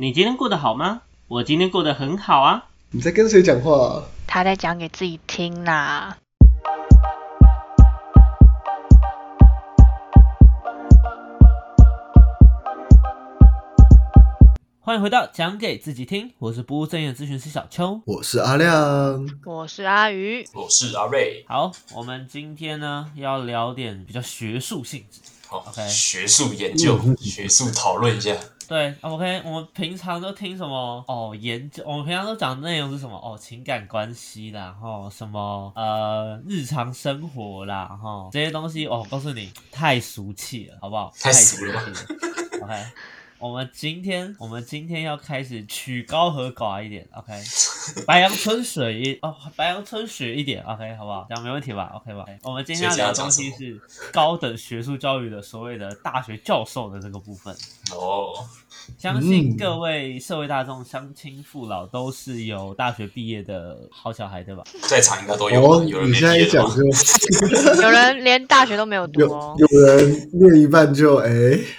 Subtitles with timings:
[0.00, 1.02] 你今天过得好吗？
[1.28, 2.68] 我今天过得很好啊。
[2.92, 4.02] 你在跟谁讲话、啊？
[4.26, 6.16] 他在讲给自己听啦。
[14.80, 18.00] 欢迎回到讲给自己听，我是不务正业的咨询师小邱。
[18.06, 19.28] 我是阿亮。
[19.44, 21.44] 我是阿鱼，我是阿瑞。
[21.46, 25.20] 好，我们今天呢要聊点比较学术性质。
[25.50, 28.32] 好 OK 学术研究、学术讨论一下。
[28.68, 31.04] 对，OK，我们平常都听什么？
[31.08, 33.16] 哦，研究，我们平常都讲的内容是什么？
[33.16, 41.12] 哦，情感关系啦，吼，什么呃，日常生活啦，哦，这些东西，哦，我告诉你，太俗气了，好不好？
[41.20, 41.82] 太俗了。
[42.62, 42.84] OK，
[43.40, 47.32] 我们今天，我们今天要开始曲高和寡一点，OK，
[48.06, 51.24] 白羊春水哦，白羊春雪一点，OK，好不好？
[51.26, 52.26] 这样没问题吧？OK 吧？
[52.42, 53.80] 我们今天要聊的东西是
[54.12, 57.56] 高等学术教育的所谓的大学教授的这个部分。
[57.92, 58.46] 哦，
[58.98, 64.62] 相信各位社会大众、乡亲父老都是有大学毕业的好小孩，对吧？
[64.88, 66.68] 在场应该都有哦，有人没你现在毕业的吗？
[66.70, 69.56] 一讲就有人连大学都没有读有哦。
[69.58, 71.30] 有人念一半就哎，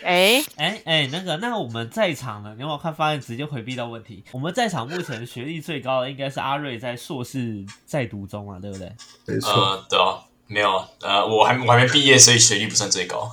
[0.03, 4.23] 哎，哎哎，那个，那我们在场的，你有没有看发现直接回避到问题？
[4.31, 8.91] 我们在场目前学历最高的应该是阿瑞，在硕士在读中啊，对不对？
[9.25, 10.19] 没错，呃，对啊，
[10.51, 13.29] 没有啊，呃，我还我还没毕业，所以学历不算最高，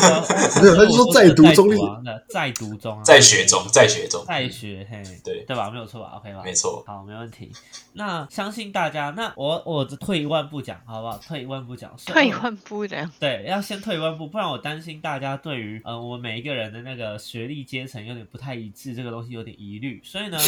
[0.62, 1.68] 没有他就说在读中
[2.02, 5.68] 那在读中啊，在学中，在学中，在学，嘿，对对吧？
[5.70, 6.40] 没有错吧？OK 吧？
[6.42, 6.82] 没错。
[6.86, 7.52] 好，没问题。
[7.92, 11.18] 那相信大家，那我我退一万步讲，好不好？
[11.18, 13.10] 退一万步讲，退一万步这样。
[13.20, 20.38] 对，要先退一万步，不然我担心大家对于呃我们每一个人的那个学历阶层有点不太一致，这个东西有点疑虑，所以呢，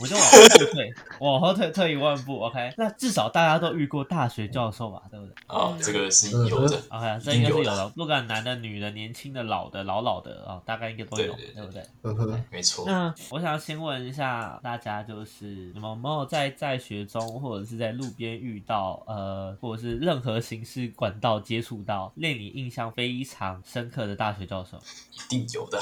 [0.00, 0.38] 我就往后
[0.72, 2.72] 退， 往后退退一万步，OK？
[2.78, 5.34] 那至少大家都遇过大学教授吧，对不对
[5.74, 11.82] 啊，这个是有的，？OK，这应该是有的，不管男的、女的、年轻的、老的、老老的啊、大概应该都有，对对对不对？
[12.02, 12.84] 嗯哼，没错。
[12.86, 24.78] 那我想要先问一下大家，就是你们有没有在在学中，或者是在路边遇到，呃，或者是任何形式管道接触到令你印象非常深刻的大学教授？
[25.12, 25.80] 一定有的。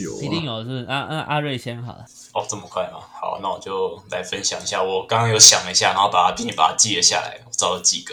[0.00, 0.84] 有啊一定有，是不是？
[0.86, 2.04] 啊啊，阿瑞先好了。
[2.34, 2.98] 哦，这么快吗？
[2.98, 4.82] 好，那我就来分享一下。
[4.82, 8.12] 我刚刚有想了一下，然后把它并且把它记了下来，我找了几个。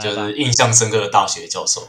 [0.00, 1.86] 就是，印象深刻的大学教授。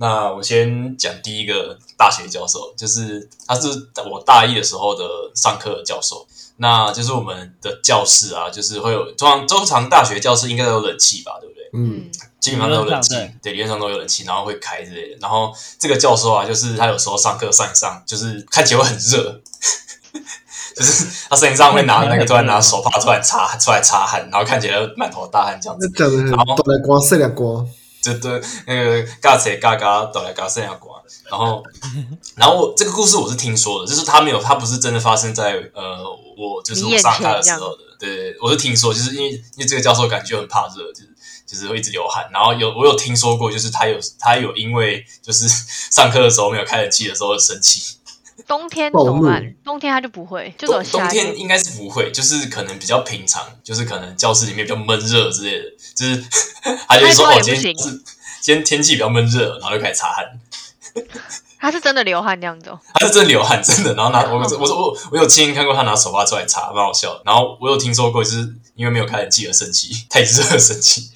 [0.00, 3.68] 那我先讲第一个大学教授，就是他是
[4.10, 5.04] 我大一的时候的
[5.34, 6.26] 上课的教授。
[6.60, 11.70] 那就是我们的教室啊，就是会有通常通常大学教室应该都有冷气吧，对不对？
[11.72, 12.10] 嗯，
[12.40, 15.18] 基本上都有冷气对，理论上都有冷气，然后会开之类的。
[15.20, 19.40] 然后这个教授啊，就是他有时候上课上一上，就是看起来会很热，
[20.78, 25.90] 就是他身上会拿那个突然拿手帕出来擦出来擦汗，然后看起来满头大汗这样子。
[26.30, 27.68] 然后短来光，剩两光，
[28.00, 30.94] 就对那个嘎扯嘎嘎倒来嘎剩下瓜，
[31.28, 31.62] 然后
[32.36, 35.98] 然后我这个故事我是听说的，就是他没有，他不是真的发生在呃
[36.36, 41.08] 我就是我上课的时候的，对我是听说，就是因为因为这个教授感觉很怕热，就是
[41.44, 45.48] 就是会一直流汗，然后有我有听说过，就是他有他有因为就是
[45.90, 47.97] 上课的时候没有开冷气的时候生气，
[48.48, 49.54] 冬天怎么办？
[49.62, 55.64] 冬天他就不会，就走冬冬夏天应该是不会，就是可能比较平常，就是可能教室里面比较闷热之类的，
[55.94, 56.24] 就是
[56.88, 57.90] 他就说哦，今天是
[58.40, 60.24] 今天天气比较闷热，然后就开始擦汗。
[61.60, 62.78] 他是真的流汗这样子哦。
[62.94, 63.92] 他是真的流汗，真的。
[63.94, 67.22] 然后拿我我我我我有亲眼看过他拿手帕出来擦，蛮好笑的。
[67.26, 71.10] 然后我有听说过，就是因为没有开冷气而生气，太热而生气。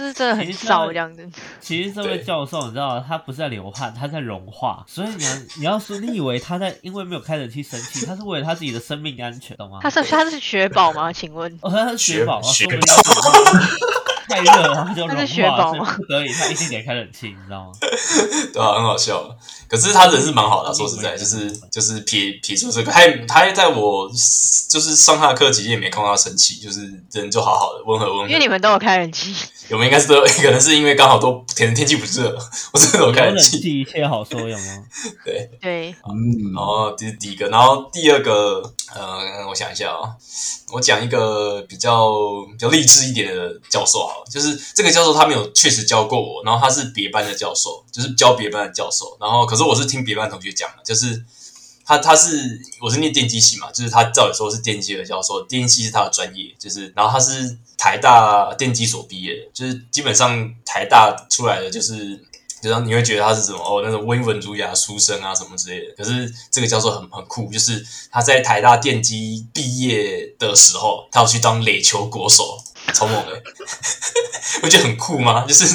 [0.00, 1.28] 这是真的很少这样子。
[1.60, 4.82] 其实这位教授，你知道，他不是在流汗，他在融化。
[4.88, 9.80] 所以你要 你要说，你以为他在因为没有开冷气生气，他是为了他自己的生命安全，懂吗？
[9.82, 11.12] 他是他是雪宝吗？
[11.12, 11.52] 请问？
[11.60, 12.42] 哦，他是雪宝啊，
[14.30, 17.72] 太热了，他就融化，他是雪宝吗所以不得已他一定得开冷气，你知道吗？
[18.52, 19.24] 对啊，很好笑。
[19.68, 24.08] 可是他人是蛮好的啊，说实在，就是就是撇撇出这个，他也他也在我
[24.68, 26.80] 就是上他的课期间也没看到他生气，就是
[27.12, 28.40] 人就好好的，温和温和因为。
[28.40, 29.34] 你们都有开冷气，
[29.70, 32.34] 我们应该是都 可能是因为刚好都天天气不热，
[32.72, 33.60] 我真的有开冷冷气。
[33.60, 34.84] 气一切好说，有吗？
[35.24, 38.62] 对，对，嗯然，后这是第一个，然后第二个，
[38.94, 40.08] 呃，我想一下啊、
[40.72, 42.10] 我讲一个比较
[42.50, 51.24] 比较励志一点的教授好了，就是这个教授他没有确实教过我，然后他是别班的教授，就是教别班的教授，然后可是我是听别班同学讲的，就是
[51.84, 62.24] 他他是我是念电机系嘛，就是他照理说是电机的教授，电机是他的专业，就是然后他是台大电机所毕业的，就是基本上台大出来的就是。
[62.62, 65.94] 就让你会觉得他是什么哦，那种温文儒雅书生啊什么之类的。
[65.96, 67.82] 可是这个教授很很酷，就是
[68.12, 73.42] 他在台大电机毕业的时候，他要去当垒球国手，超猛的。
[74.62, 75.44] 我觉得很酷吗？
[75.46, 75.66] 就是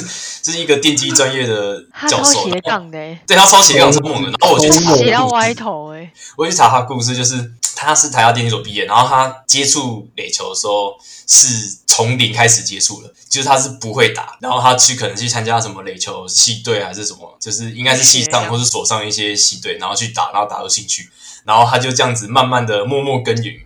[0.42, 4.28] 就是一个电机专业的教授，斜杠的欸，对他超斜杠超猛的。
[4.28, 6.12] 然后我去查超猛斜到歪头哎。
[6.36, 10.94] 我去查他故事，就是他是台大电机所毕业，然后他接触垒球的时候
[11.26, 21.08] 是从零开始接触的，就是他是不会打，然后他去可能去参加什么垒球系队还是什么，就是应该是系上或是所上一些系队，然后去打，然后打出兴趣，
[21.44, 23.65] 然后他就这样子慢慢的默默耕耘。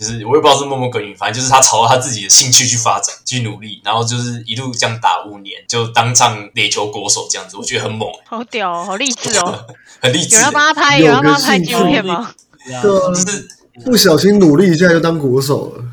[0.00, 9.66] 就是我也不知道是默默耕耘，反正就是他朝他自己的兴趣去发展、去努力，然后就是一路这样打五年，就当上垒球国手这样子，我觉得很猛，好屌哦，好励志哦！
[10.00, 10.40] 很励志有。
[10.40, 12.34] 人帮他拍，有有人帮他拍纪录片吗？
[12.64, 13.48] 对啊，就是
[13.84, 15.84] 不小心努力一下就当国手了。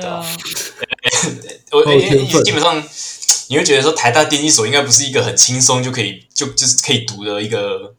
[0.00, 0.24] 对啊，
[1.72, 2.82] 我因为基本上
[3.48, 7.94] 你会觉得说台大电机所应该不是一个很轻松就可以就就是可以读的一个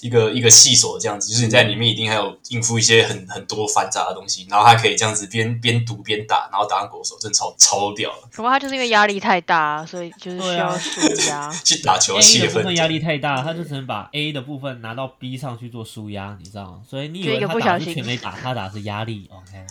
[0.00, 8.28] 一个一个细所这样子，就是你在里面一定还有应付一些很很多繁杂的东西，然后还可以这样子边边读边打，然后打上国手，真的超超屌了。
[8.32, 11.50] 不过他就是因为压力太大，所以就是需要舒压。
[11.64, 16.80] 去打球气氛的部分压力太大，他就只能把 A 的部分拿到 B 上去做舒压，你知道吗？
[16.88, 19.64] 所以你以就一个为他打的不小心是全没打，他打是压力，OK？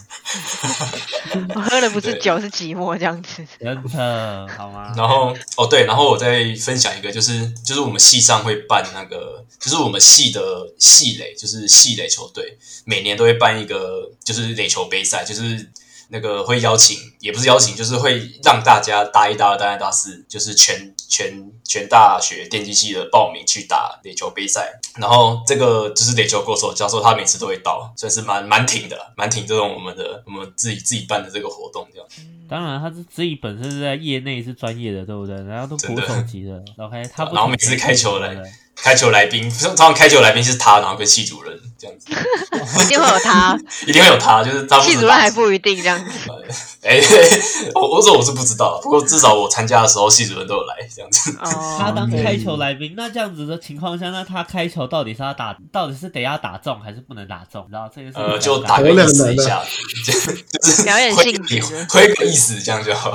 [1.56, 3.46] 我喝的不是酒，是寂寞这样子。
[3.60, 4.94] 真的好吗？
[4.98, 15.72] 然后哦对，然后我再分享一个，就是就是我们系上会办那个，就是我们系的系垒，就是系垒球队，每年都会办一个就是垒球杯赛，就是
[16.14, 24.80] 那个会邀请，也不是邀请，就是会让大家大一、大二、大三、大四，就是全全全大学电机系的报名去打垒球杯赛。
[25.00, 32.08] 然后这个就是垒球国手教授，他每次都会到，算是蛮蛮挺的，蛮挺这种我们的我们自己自己办的这个活动这样。
[32.48, 35.36] 当然，他是自己本身是在业内是专业的，对不对？
[35.46, 37.04] 然后都国手级的，OK？
[37.12, 38.36] 他然后每次开球来
[38.76, 42.08] 开球来宾，通常开球来宾是他，然后跟系主任这样子，
[42.84, 46.12] 一定会有他， 一定会有他，就是系主任还不一定这样子。
[46.84, 47.00] 哎，
[47.76, 51.32] 我我说我是不知道，不过至少我参加的时候，系主任都有来这样子。
[51.40, 57.64] 哦，他当开球来宾，那这样子的情况下，那他开球到底是要打，到底是得要打中还是不能打中？
[57.64, 59.64] 你知道这个是呃，就打个意思一下，
[60.06, 63.12] 就就是表演性质的挥个意思，这样就好。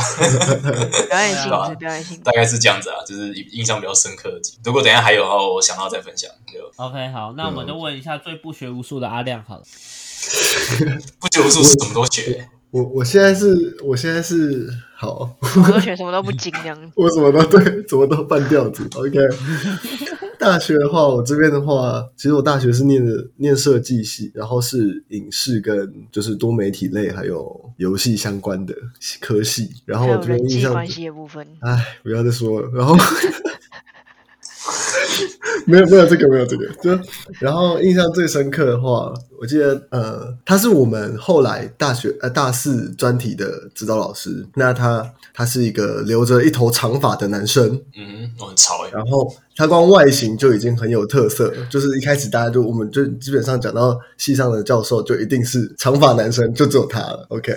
[1.08, 2.22] 表演性质，表演性质。
[2.22, 4.40] 大概是这样子啊，就是印象比较深刻的。
[4.64, 6.30] 如果等一下还有的话，我想到再分享。
[6.46, 9.62] 就 OK，好，那我们就问一下最不学无术的阿亮好了。
[11.20, 16.76] 不学无术是什么都学，我我现在是，我现在是好，我都学什么都不精这样。
[16.96, 18.88] 我什么都对，什么都半吊子。
[18.96, 19.16] OK，
[20.38, 28.74] 大学的话，我这边的话，其实我大学是念的念设计系，然后是影视跟就是多媒体类还有游戏相关的
[29.20, 29.70] 科系。
[29.84, 32.68] 然后我这边印象人际关系的部分，哎，不要再说了。
[32.74, 32.96] 然后
[35.66, 36.90] 没有没有这个没有这个，就
[37.38, 44.46] 然后印象最深刻的话，我记得呃，他是我们后来大学呃大四专题的指导老师。
[44.54, 57.26] 那他他是一个留着一头长发的男生，嗯，我很潮哎，然后他光外形就已经很有特色，就是一开始大家就我们就基本上讲到系上的教授就一定是长发男生，就只有他了。
[57.28, 57.54] OK，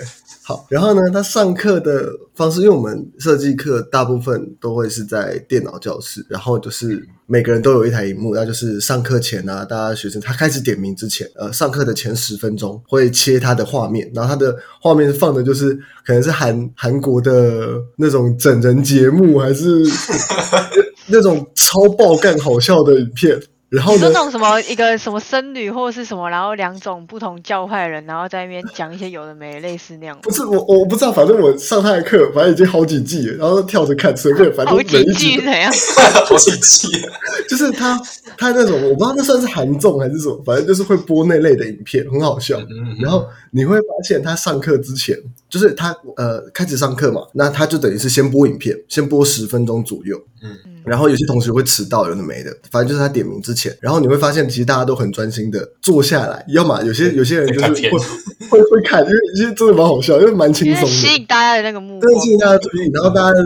[0.69, 15.73] 然后呢，他上课的方式，因为我们设计课大部分都会是在电脑教室，然后就是每个人都有一台荧幕，那就是上课前啊，大家学生他开始点名之前，呃，上课的前十分钟会切他的画面，然后他的画面放的就是
[16.05, 19.83] 可能是韩韩国的那种整人节目，还是
[21.07, 23.39] 那种超爆干好笑的影片。
[23.71, 30.19] 然后呢你说那，种什么一个什么僧侣或者是什么，然后两种不同教派的人，然后在那边讲一些有的没的，类似那样。
[30.21, 35.71] 不是我我不知道，反正我上他的课，反正已经好几季了，然后跳着看，随便，反正好每一集怎样？
[36.27, 36.89] 好几季，
[37.49, 37.97] 就是他
[38.37, 42.59] 他那种我不知道那算是韩综还是什么，反正就是会播那类的影片，很好笑。
[42.59, 45.17] 嗯然后你会发现他上课之前，
[45.49, 50.21] 就是他呃开始上课嘛，那他就等于是先播影片，先播十分钟左右。
[50.43, 57.99] 嗯然后有些同学会迟到，有的没的，反正就是他点名之前，然后你会发现其实大家都很专心的坐下来，要么有些有些人就是会
[58.49, 60.87] 会会看，因为其实真的蛮好笑，因为蛮轻松的。
[60.89, 62.31] 吸引大家的那个目光真的吸。
[62.31, 63.43] 引大家注意，然后大家的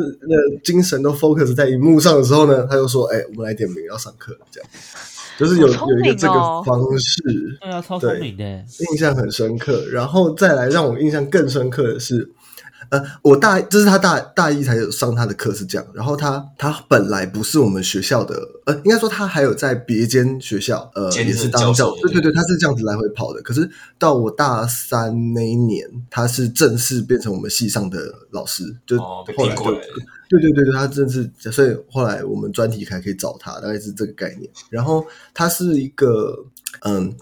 [0.63, 4.69] 精神都 focus 在荧幕上的时候呢，他就说：“哎、我们来点名要上课。”这样，
[5.37, 7.21] 就是有、有一个这个哦方式，
[7.59, 8.43] 对啊，超聪明的。
[8.91, 9.85] 印象很深刻。
[9.91, 12.29] 然后再来让我印象更深刻的是，
[12.89, 23.41] 呃，我大这是他大大一才有上他的课是这样，然后他他本来不是我们学校的，呃，应该说他还有在别间学校，呃，也是当教授对对对，他是这样子来回跑的。
[23.41, 29.55] 可是到我大三那一年，他是正式变成我们系上的老师，就后来
[30.27, 34.49] 对对对对，他正式，所以后来我们专题还可以找他，大概是这个概念。
[34.69, 36.35] 然后他是一个，
[36.81, 37.13] 嗯，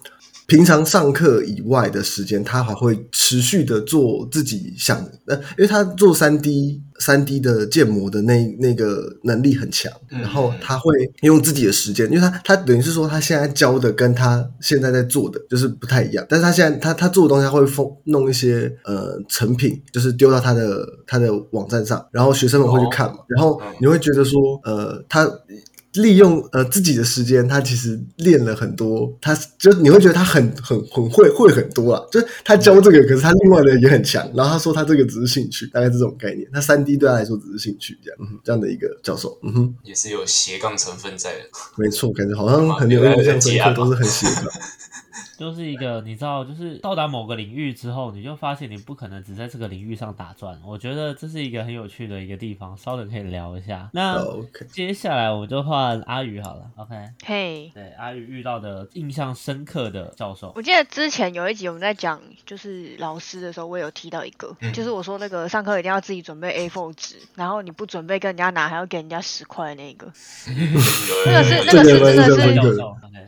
[0.54, 25.28] 平常上课以外的时间，他还会持续的做自己想，呃，因为他做三 D 三 D 的建模的那那个能力很强，嗯然后他会用自己的时间，因为他他等于是说他现在教的跟他现在在做的就是不太一样，但是他现在他他做的东西他会封弄一些呃成品，就是丢到他的他的网站上，然后学生们会去看嘛，然后你会觉得说呃他。
[25.94, 34.24] 利用呃自己的时间，他其实练了很多，他就你会觉得他很很很会会很多啊，就是他教这个，可是他另外的也很强。
[34.34, 36.48] 然后他说他这个只是兴趣，大概是这种概念。
[36.52, 41.40] 他三 D 对他来说只是兴趣，这样、嗯、这样的一个教授，嗯哼，也是有斜杠成分在的。
[41.76, 44.46] 没错，感觉好像很有印象深刻，都是很斜杠。
[45.38, 50.60] 就是一个你知道，就是到达某个领域之后，你就发现你不可能只在这个领域上打转。
[50.66, 53.90] 我觉得这是一个很有趣的一个地方，稍等可以聊一下。
[53.94, 54.24] 那
[54.72, 56.96] 接下来我们就换阿宇好了，OK？
[57.26, 70.06] 嘿，对，阿宇遇到的印象深刻的教授，我记得之前有一集我们在讲就是老师的时候，我有提到一个，嗯就是我说那个上课一定要自己准备 A4 纸，然后你不准备跟人家拿，还要给人家十块那个。
[71.26, 72.78] 那个是那个是真的是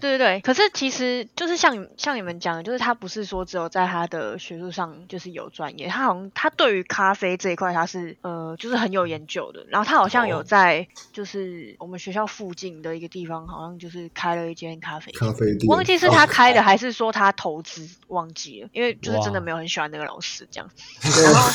[0.01, 15.19] 对对对，可是其实就是像你像你们讲的，就是他不是说只有在他的学术上就是有专业，他好像他对于咖啡这一块他是呃就是很有研究的，然后他好像有哦在就是我们学校附近的一个地方，好像就是开了一间咖啡店。
[15.19, 20.69] 咖啡店，忘记是他开的还是说他投资，忘记了，因为就是真的没有很喜欢那个老师这样。
[21.01, 21.49] 然后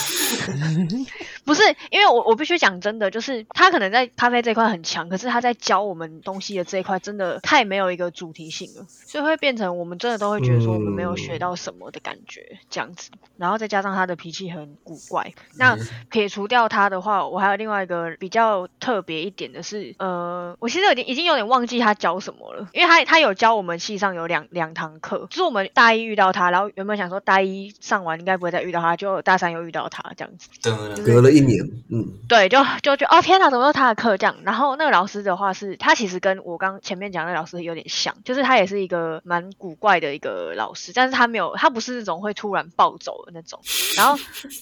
[1.46, 13.10] 不是，因为我我必须讲真的，就是他可能在咖啡这一块很强，可是他在教我们东西的这一块真的太没有一个主题性了，所以会变成我们真的都会觉得说我们没有学到什么的感觉这样子。
[13.36, 15.76] 然后再加上他的脾气很古怪，那
[16.10, 30.48] 撇除掉他的话，我还有另外一个比较特别一点的是，呃，我其实有点已经有点忘记他教什么了，因为他他有教我们系上有两两堂课，就是我们大一遇到他，然后原本想说大一上完应该不会再遇到他，就大三又遇到他这样子。
[30.62, 34.36] 噔隔了一年，嗯，对，就就觉得哦天哪，怎么有他的课这样？
[34.44, 43.60] 然后那个老师的话是，他其实跟我刚前面讲的那老师有点像，就是他也是一个蛮古怪的一个老师，但是他没有，他不是那种会突然暴走的那种。
[43.96, 44.16] 然后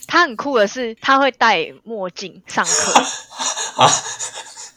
[0.06, 2.92] 他很酷的是，他会戴墨镜上课
[3.82, 3.90] 啊，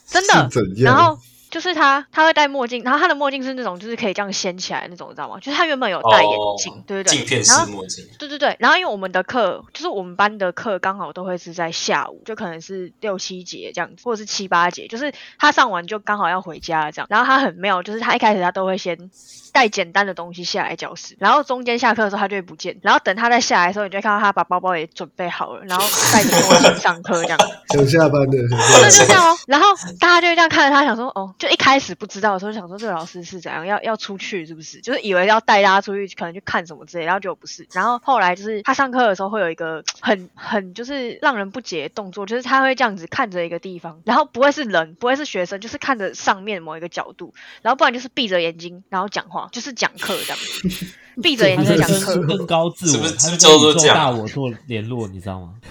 [0.05, 0.49] 真的？
[0.77, 1.17] 然后
[1.51, 5.37] 就是他，他会戴墨镜，然后他的墨镜是那种就是可以这样掀起来的那种，你知道吗？
[5.39, 17.07] 就是他原本有戴眼镜，哦对对对，镜片然后式墨镜，对对对，然后因为我们的课就是我们班的课刚好都会是在下午，就可能是六七节这样子，或者是七八节，就是他上完就刚好要回家这样。
[17.09, 19.11] 然后他很妙，就是他一开始他都会先
[19.51, 27.37] 带简单的东西下来教室，然后中间下课的时候他就会不见，然后等他再下来的时候，你就会看到他把包包也准备好了，然后带着墨镜上课这样。
[27.73, 29.37] 想下班的，想对，就这样哦。
[29.47, 29.67] 然后
[29.99, 34.79] 大家就这样看着他，想说哦，就一开始不知道的时候，想说这个老师是怎样，要要出去是不是？
[34.81, 37.67] 就是以为要带大家出去，可能去看什么之类，然后结果不是。
[37.73, 47.33] 然后后来就是他上课的时候会有一个很很就是让人不解的动作，就是他会这样子看着一个地方，然后不会是人，不会是学生，就是看着上面某一个角度，
[47.63, 50.85] 然后不然就是闭着眼睛然后讲话，就是讲课这样子，
[51.23, 52.21] 闭着眼睛讲课。
[52.21, 55.55] 更高自我，他在跟宇宙叫做这样大我做联络，你知道吗？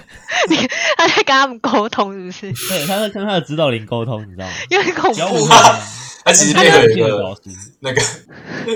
[0.96, 2.52] 他在跟他们沟通，是不是？
[2.68, 4.52] 对，他在跟他的指导灵沟通，你知道吗？
[4.70, 5.59] 因为恐怖不要误会。
[6.24, 7.50] 他其实他配合一是老个师，
[7.80, 8.00] 那个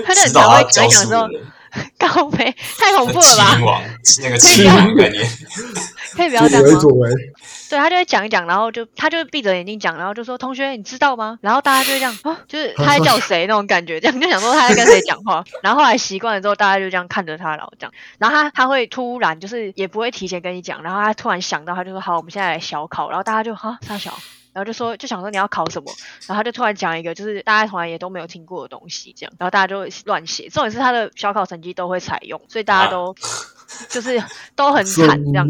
[0.05, 1.39] 他就很指导他常会讲一讲说教书的，
[1.97, 3.81] 高飞，太恐怖了麒吧
[4.23, 5.29] 那个麒麟王概念，
[6.15, 6.69] 可以不要这样吗？
[7.67, 15.43] 对他就会讲一讲，然后就他就闭着眼睛讲，然后就说：“同学，你知道吗？”然后大家就会这样啊，就是他在叫谁那种感觉，这样就想说他在跟谁讲话。
[15.63, 24.15] 然后后来习惯了之后，大家就这样看着他，然后这样，然后他他会突然就是也不会提前跟你讲，然后他突然想到，他就说：“好，我们现在来小考。”然后大家就哈上小。
[24.55, 25.91] 然后就说，就想说你要考什么，
[26.27, 30.47] 然后他就突然讲一个，就是大家从来也都没有听过的东西，这样，然后大家就乱写。
[30.47, 33.13] 重点是他的小考成绩都会采用，所以大家都、
[33.89, 34.23] 就是
[34.55, 35.45] 都很 惨，这样？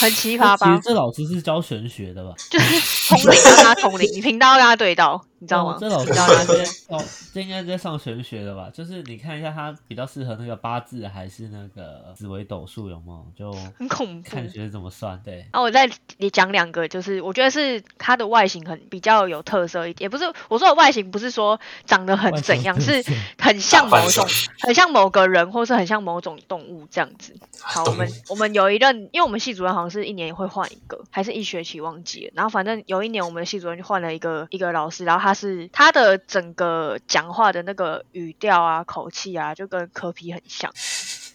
[0.00, 0.80] 很奇葩吧其实？
[0.82, 2.34] 这老师是教玄学的吧？
[2.50, 5.74] 就是通灵要跟他通灵，你频道要跟他对到，你知道吗？
[5.74, 6.34] 哦这老师你知道吗？
[6.44, 8.70] 是哦，这应该在上玄学的吧？
[8.72, 13.52] 就是你看一下他比较适合那个八字还是那个紫微斗数有没有？
[13.52, 14.30] 就 很恐怖。
[14.30, 15.20] 看学怎么算。
[15.24, 23.02] 对，然后我再也讲两个，就是我觉得是他的外形很比较有特色一点，也不是我说的外形，不是说长得很怎样，是
[23.38, 24.26] 很像某种，
[24.60, 27.34] 很像某个人，或是很像某种动物这样子。
[27.60, 32.32] 好，我们我们有一任，因为我们系主任好像是一年会换一个，还是一学期忘记了。
[32.34, 40.72] 然后反正有一年我们的系主任就换了一个一个老师，然后他是他的整个讲话的那个语调啊、口气啊，就跟科皮很像。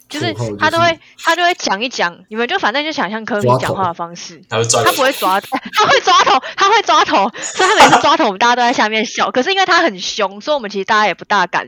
[0.07, 9.29] 就是他都会他都会讲一讲，你们就反正就想象科比讲话的方式，他会抓他不会抓， 他会抓头，他会抓头，所以他每次抓头，我们大家都在下面笑。
[9.29, 11.67] 可是因为他很凶，所以我们其实大家也不大敢，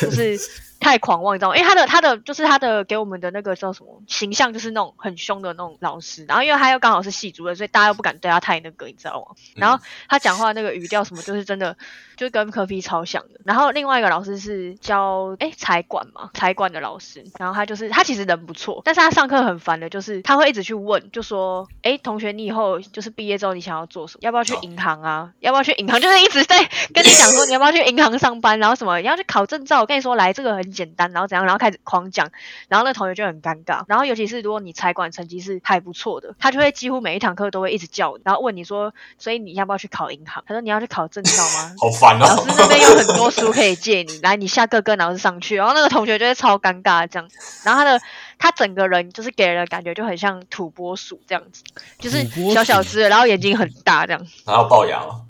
[0.00, 0.38] 就是
[0.80, 1.56] 太狂妄，你知道吗？
[1.56, 6.24] 因为他的他的就是他的给我们的那个叫什么形象，就是那种很凶的那种老师。
[6.26, 9.34] 然后因为他又刚好是系主任，所以大家又不敢对他太那个，你知道吗？
[9.56, 11.76] 然后他讲话那个语调什么，就是真的
[12.16, 13.40] 就跟科比超像的。
[13.44, 17.24] 然后另外一个老师是教哎财管嘛，财管的老师。
[17.38, 24.20] 然后他就是他其实人不错，但是他上课很烦的，就是他会一直去问，就说哎同学，你以后就是毕业之后你想要做什么？
[24.22, 25.32] 要不要去银行啊？
[25.40, 25.98] 要不要去银行？
[26.00, 26.58] 就是一直在
[26.94, 29.80] 跟你讲说你要不要去银行上班，然后什么你要去考证照。
[29.80, 32.30] 我跟你说来这个很简单，然后怎样，然后开始狂讲，
[32.68, 33.84] 然后那同学就很尴尬。
[33.88, 40.42] 然后尤其是如果你财管成绩是还不错的，他就会几乎每一堂课都会一直叫你，然后问你说，所以你要不要去考银行？
[40.46, 41.74] 他说你要去考证照吗？
[41.80, 42.26] 好烦哦！
[42.26, 45.56] 老师那边有很多书可以借你，来你下课跟老师上去。
[45.56, 47.28] 然后那个同学就会超尴尬这样，
[47.64, 48.00] 然后他的
[48.38, 51.62] 他整个人就是给人的感觉就很像土拨鼠这样子，
[51.98, 54.26] 就是小小只，然后眼睛很大这样。
[54.46, 55.22] 然后龅牙嘛，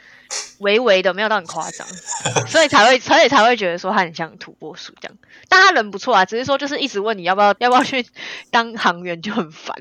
[0.59, 1.87] 微微的，没有到很夸张，
[2.47, 5.17] 所以才会，所以才会觉得说他很像土拨鼠这样。
[5.49, 8.07] 但他人不错啊，只是说就是一直问你要不要要不要去
[8.51, 9.75] 当行员就很烦。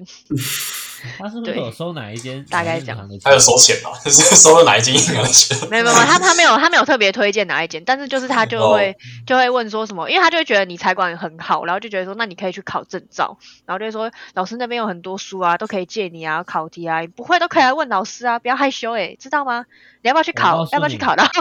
[1.19, 2.43] 他是不是对有收哪一间？
[2.49, 3.91] 大概这样哪一间银行的还有收钱吧？
[4.03, 5.57] 就是收了哪一间银行的钱？
[5.69, 19.65] 没有没有，他他没有他没有特别推荐哪一间，但是就是他就会、就会问说什么，因为他就会觉得你财管很好，然后就觉得说那你可以去考证照，然后就会说老师那边有很多书啊，都可以借你啊，考题啊，不会都可以来问老师啊，不要害羞诶、知道吗？
[20.07, 21.13] 你要不要去考要不要去考？
[21.15, 21.31] 然后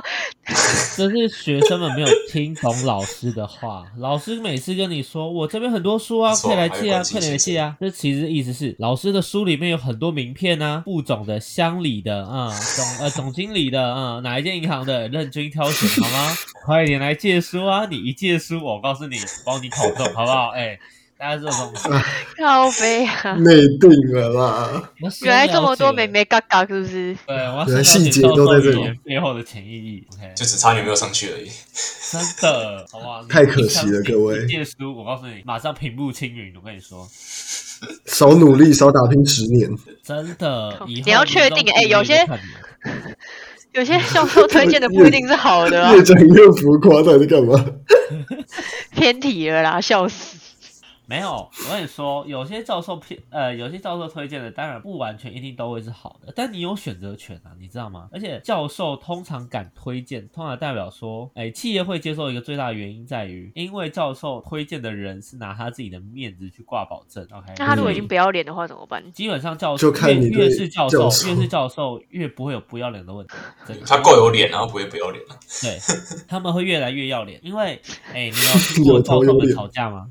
[0.97, 3.87] 这是学生们没有听懂老师的话。
[4.01, 7.77] 老师每次跟你说，我这边很多书啊，没错可以来借啊，快点来借啊。
[7.79, 16.35] 这其实意思是，老师的书里面有很多名片啊，副总的、乡里的，嗯，总呃总经理的，嗯，哪一间银行的，任君挑选好吗？
[16.67, 17.87] 快点来借书啊！
[17.89, 20.49] 你一借书，我告诉你，帮你考中，好不好？
[20.49, 20.77] 哎，
[21.19, 21.73] 大家这种，
[22.39, 24.91] 靠背啊，内定了啦。
[25.23, 27.17] 原来这么多美眉嘎嘎是不是？
[27.27, 30.07] 对，我细节都在这里背后的潜意义。
[30.13, 31.49] OK，就只差你没有上去而已。
[32.11, 33.25] 真的，好不好？
[33.29, 36.53] 太可惜了各位你借书，我告诉你，马上平步青云。
[36.55, 37.09] 我跟你说，
[38.05, 39.71] 少努力，少打拼十年。
[40.03, 42.27] 真的，以后你要确定哎有些
[43.73, 47.65] 有些教授推荐的不一定是好的啊，越讲越浮夸，到底在干嘛？
[48.93, 50.36] 偏题了啦，笑死。
[51.09, 58.09] 没有，我跟你说，有些教授偏呃，有些教授推荐的，当然不完全一定都会是好的，但你有选择权啊，你知道吗？
[58.13, 67.55] 而且教授通常敢推荐，通常代表说，哎，企业会接受一个最大的原因在于，因为教授推荐的人是拿他自己的面子去挂保证，OK？
[67.59, 69.13] 那他如果已经不要脸的话怎么办？
[69.13, 73.35] 基本上教授越看你越是教授越是教授越不会有不要脸的问题，
[73.67, 75.39] 真的他够有脸，然后不会不要脸啊。
[75.63, 75.79] 对，
[76.27, 77.81] 他们会越来越要脸，因为
[78.13, 80.11] 哎，你有 听过教授们吵架吗？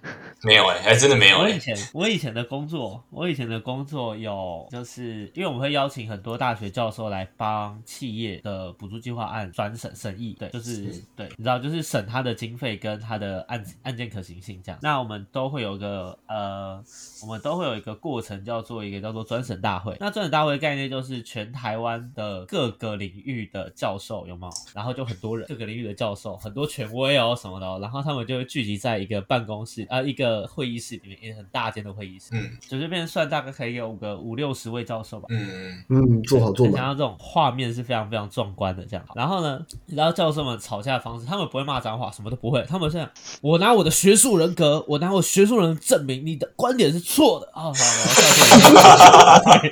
[0.43, 14.79] 没有哎、还真的没有哎、我以前我以前的工作，我以前的工作有，就是因为我们会邀请很多大学教授来帮企业的补助计划案专审审议，对，就是对，你知道，就是审他的经费跟他的案案件可行性这样。
[14.81, 16.83] 那我们都会有一个呃，
[17.21, 19.95] 我们都会有一个过程叫做一个叫做专审大会。
[19.99, 24.53] 那专审大会的概念就是全台湾的各个领域的教授有没有？
[24.73, 35.27] 然后就很多人，各个领域的教授，很多权威哦什么的哦、然后他们就会聚集在一个办公室啊、一个会议室里面，一个很大间的会议室，嗯就这边算大概可以有个五六十位教授吧。
[35.29, 39.05] 嗯，嗯，做好做想要这种画面是非常非常壮观的这样。
[39.13, 43.09] 然后呢，你知道教授们吵架的方式，他们不会骂脏话，什么都不会，他们是这样：
[43.41, 47.47] 我拿我的学术人格，我拿我学术人证明你的观点是错的。
[47.47, 49.69] 哦，好，然后教授也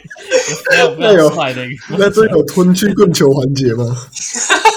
[0.65, 1.95] 非常非常帅的一个。
[1.97, 3.85] 那这有吞去棍球环节吗？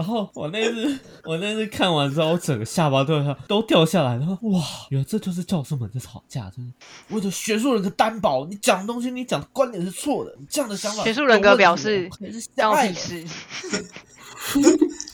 [0.00, 6.72] 然后我那次 我那次看完之后，我整个下巴都都掉下来，然后哇，原来这就是教授们在吵架，真的
[7.14, 13.26] 为了学术人格担保，你讲的东西，你讲的观点是错的，你这样的想法学术人格表示你是关我爱屁事。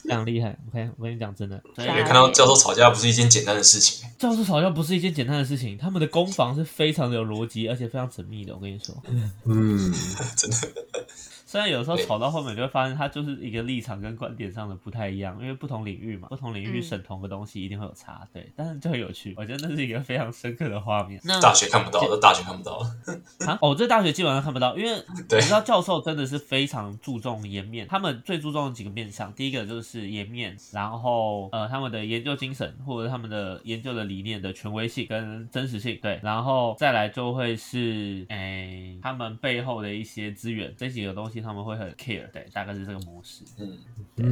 [0.05, 0.57] 非常厉害。
[0.69, 4.09] OK，我跟你讲真的，看到教授吵架不是一件简单的事情。
[4.17, 8.55] 教授吵架不是一件简单的事情，他们的攻防是非常的有逻辑，而且非常缜密的。
[8.55, 8.95] 我跟你说，
[9.47, 9.93] 嗯，
[10.37, 10.57] 真的，
[11.47, 21.21] 虽然有时候吵到后面，你就会发现他就是一个立场跟观点上的不太一样，因为不同领域嘛，不同领域嗯审同个东西一定会有差，对，但是就很有趣，我觉得那是一个非常深刻的画面。
[21.25, 22.79] 那大学看不到，这大学看不到。
[23.47, 24.91] 啊，哦，这大学基本上看不到，因为
[25.31, 43.45] 你知道教授真的是非常注重颜面，他们最注重的几个面向，第一个就是颜面，然后呃他们的研究精神或者他们的研究的理念的权威性跟真实性，对，然后再来就会是诶他们背后的一些资源，这几个东西西他们会很 care，对，大概是这个模式。
[43.59, 43.79] 嗯，
[44.17, 44.27] 对，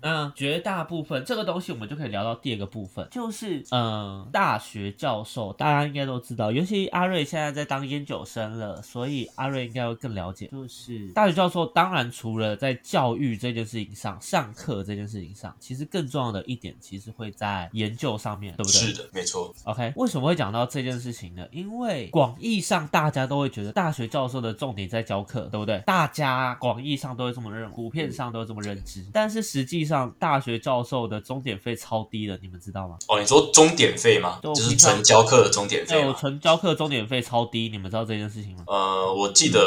[0.00, 10.46] 那绝大部分这个东西，我们就可以聊到第二个部分，就是嗯、呃大学教授，大家应该都知道，尤其阿瑞现在在当研究生了，所以阿瑞应该会更了解。
[10.46, 18.78] 就是大学教授，当然除了在教育这件事情上、上课这件事情上，其实更重要的一点，其实会在研究上面，对不对？
[18.78, 19.54] 是的，没错。
[19.64, 21.46] OK，为什么会讲到这件事情呢？
[21.50, 25.82] 因为广义上大家都会觉得大学教授的重点在教课，对不对？
[25.86, 29.04] 大家广义上都会这么认，普遍上都会这么认知。
[29.12, 32.96] 但是实际上，大学教授的终点费超低的，你们知道吗？
[33.08, 34.38] 哦，你说终点费吗？
[34.42, 36.14] 就是纯教课的终点费？
[36.18, 38.64] 纯教课终点费超低，你们知道这件事情吗？
[38.66, 39.60] 呃，我记得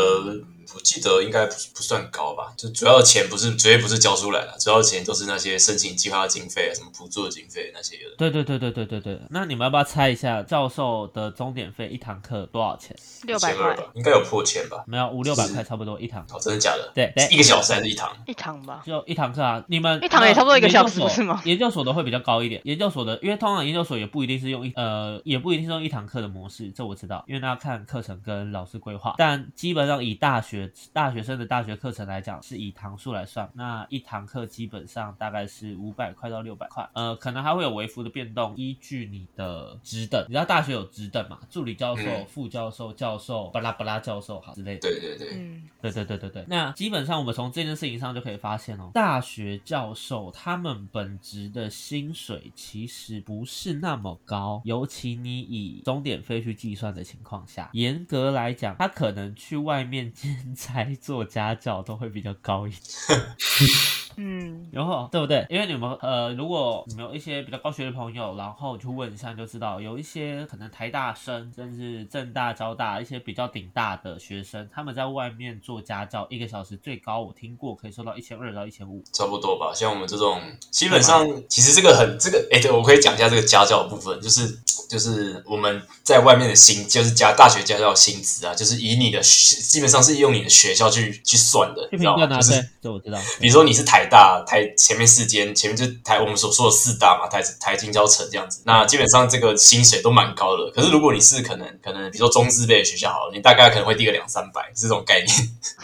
[0.75, 8.15] 我记得应该不不算高吧，就主要的钱不是绝对不是交出来的，主要的钱都是那些申请计划经费啊，什么补助的经费那些的。
[8.17, 9.19] 对对对对对对对。
[9.29, 12.95] 那你们要不要猜一下教授的钟点费一堂课多少钱？
[13.23, 14.84] 六百块1200吧，应该有破千吧？
[14.88, 16.25] 没有五六百块，差不多一堂。
[16.32, 16.91] 哦，真的假的？
[16.93, 18.15] 对对一个小时还是一堂？
[18.27, 18.84] 一堂吧。
[18.86, 29.15] 就一堂课啊，你们一堂也差不多一个小时研究所不是吗研究所的会比较高一点，研究所的，因为通常研究所也不一定是用一呃，也不一定是用一堂课的模式，这我知道，因为那要看课程跟老师规划。
[29.17, 30.59] 但基本上以大学
[30.91, 42.26] 大学生的大学课程来讲，是以堂数来算，那一堂课基本上大概是五百块到六百块，呃，可能还会有微幅的变动，依据你的职等，你知道大学有职等嘛，助理教授、嗯。
[42.30, 44.82] 副教授、教授、巴拉巴拉教授好之类的。
[44.82, 63.19] 对对对，嗯，对对对对对，那基本上我们从这件事情上就可以发现哦，大学教授他们本职的薪水其实不是那么高，尤其你以钟点费去计算的情况下，严格来讲，他可能去外面兼才做家教都会比较高一点。
[64.21, 65.45] 嗯，然后对不对？
[65.49, 79.01] 因为你们呃，如果你们有一些比较高学的朋友，然后去问一下就知道，有一些可能台大生，甚至正大、交大一些比较顶大的学生，他们在外面做家教，一个小时最高我听过可以收到一千二到一千五。
[79.13, 79.71] 差不多吧。
[79.73, 92.27] 像我们这种，基本上其实这个很这个，哎，对我可以讲一下这个家教的部分，就是就是我们在外面的薪，就是家大学家教的薪资啊，就是以你的基本上是用你的学校去去算的，知道吗？
[92.27, 93.17] 就是对，这我知道。
[93.39, 100.69] 比如说你是台大台前面四间，前面就台我们所说的四大嘛，台台金交城这样子，那基本上这个薪水都蛮高的。
[100.72, 105.30] 可是如果你是可能可能比如说中资类的学校好了，你大概可能会低个两三百，是这种概念。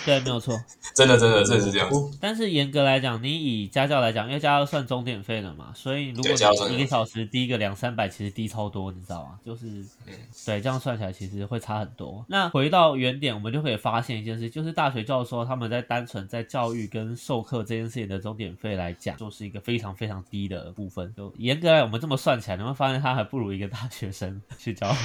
[0.06, 0.60] 对，没有错。
[0.96, 1.96] 真的真的真的是这样子。
[1.96, 6.32] 哦但是严格来讲，你以家教来讲，因为家教算钟点费了嘛，所以如果
[6.70, 9.40] 你一个小时低一个两三百，其实低超多，你知道吗？
[9.46, 9.66] 就是，
[10.06, 10.14] 嗯
[10.46, 12.26] 对，这样算起来其实会差很多。
[12.30, 21.14] 那回到原点，我们就可以发现一件事，就是大学教授他们在单纯在教育跟授课这件事情的终点费来讲，就是一个非常非常低的部分。
[21.16, 24.96] 就严格来，我们这么算起来，你会发现他还不如一个大学生 去交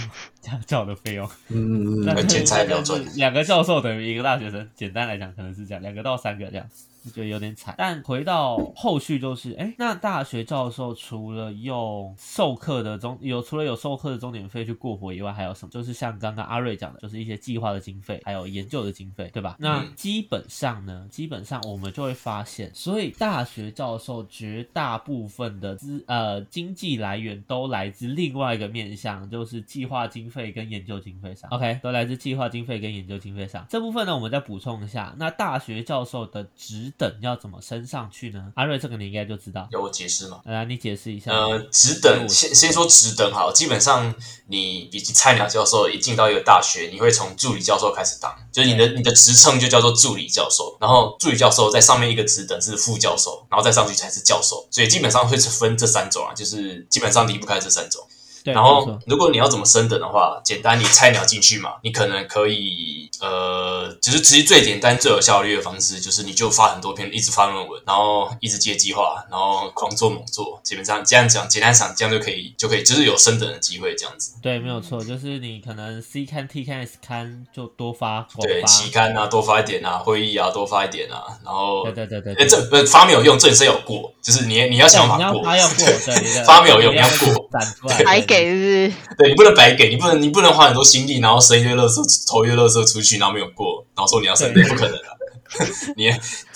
[0.40, 1.28] 家教的费用。
[1.48, 6.66] 嗯，那很剪裁标准两个教授等于一个大学生，简单来讲可能是这样，两个到三个这样。
[7.04, 15.70] 就觉得有点惨，但回到后续就是，哎，那大学教授除了用授课的终有除了有授课的钟点费去过活以外，还有什么？
[15.70, 19.56] 就是像刚刚阿瑞讲的，就是一些计划的经费，还有研究的经费，对吧？
[19.58, 31.50] 那嗯基本上呢，基本上我们就会发现，所以大学教授绝大部分的资呃经济来源都来自另外一个面向，就是计划经费跟研究经费上。
[31.50, 33.66] OK，都来自计划经费跟研究经费上。
[33.68, 38.52] 这部分呢，我们再补充一下，那大学教授的职等要怎么升上去呢？
[38.56, 39.68] 阿瑞，这个你应该就知道。
[39.70, 40.40] 有我解释吗？
[40.44, 41.30] 来，你解释一下。
[41.30, 44.14] 呃，职等先先说职等好，基本上
[44.48, 58.06] 你比起菜鸟教授一进到一个大学，你会从助理教授开始当，就是你的你的职称就叫做助理教授，然后助理教授在上面一个职等是副教授，然后再上去才是教授，所以基本上会是分这三种啊，就是基本上离不开这三种。
[58.44, 74.32] 对，然后，如果你要怎么升等的话，简单，你菜鸟进去嘛，你可能可以，呃，就是其实最简单、最有效率的方式，就是你就发很多篇，一直发论文，然后一直接计划，然后狂做猛做，基本上这样讲，简单讲，这样就可以，就可以，就是有升等的机会，这样子。
[74.42, 87.48] 对，没有错，就是你可能 C 刊、T 刊、S 刊就多发广对，期刊啊，多发一点啊，会议啊，多发一点啊，然后，对对对对哎，这不发没有用，正是有过，就是你你要想法过，发要过，对，你的 发没有用你要过。
[87.50, 87.96] 展出来，
[88.30, 88.96] 给是是？
[89.18, 95.10] 对你不能白给，你不能你不能花很多心力，然后生一堆垃圾，投一堆垃圾出去，然后没有过，然后说你要生，那，不可能啊！
[95.96, 96.10] 你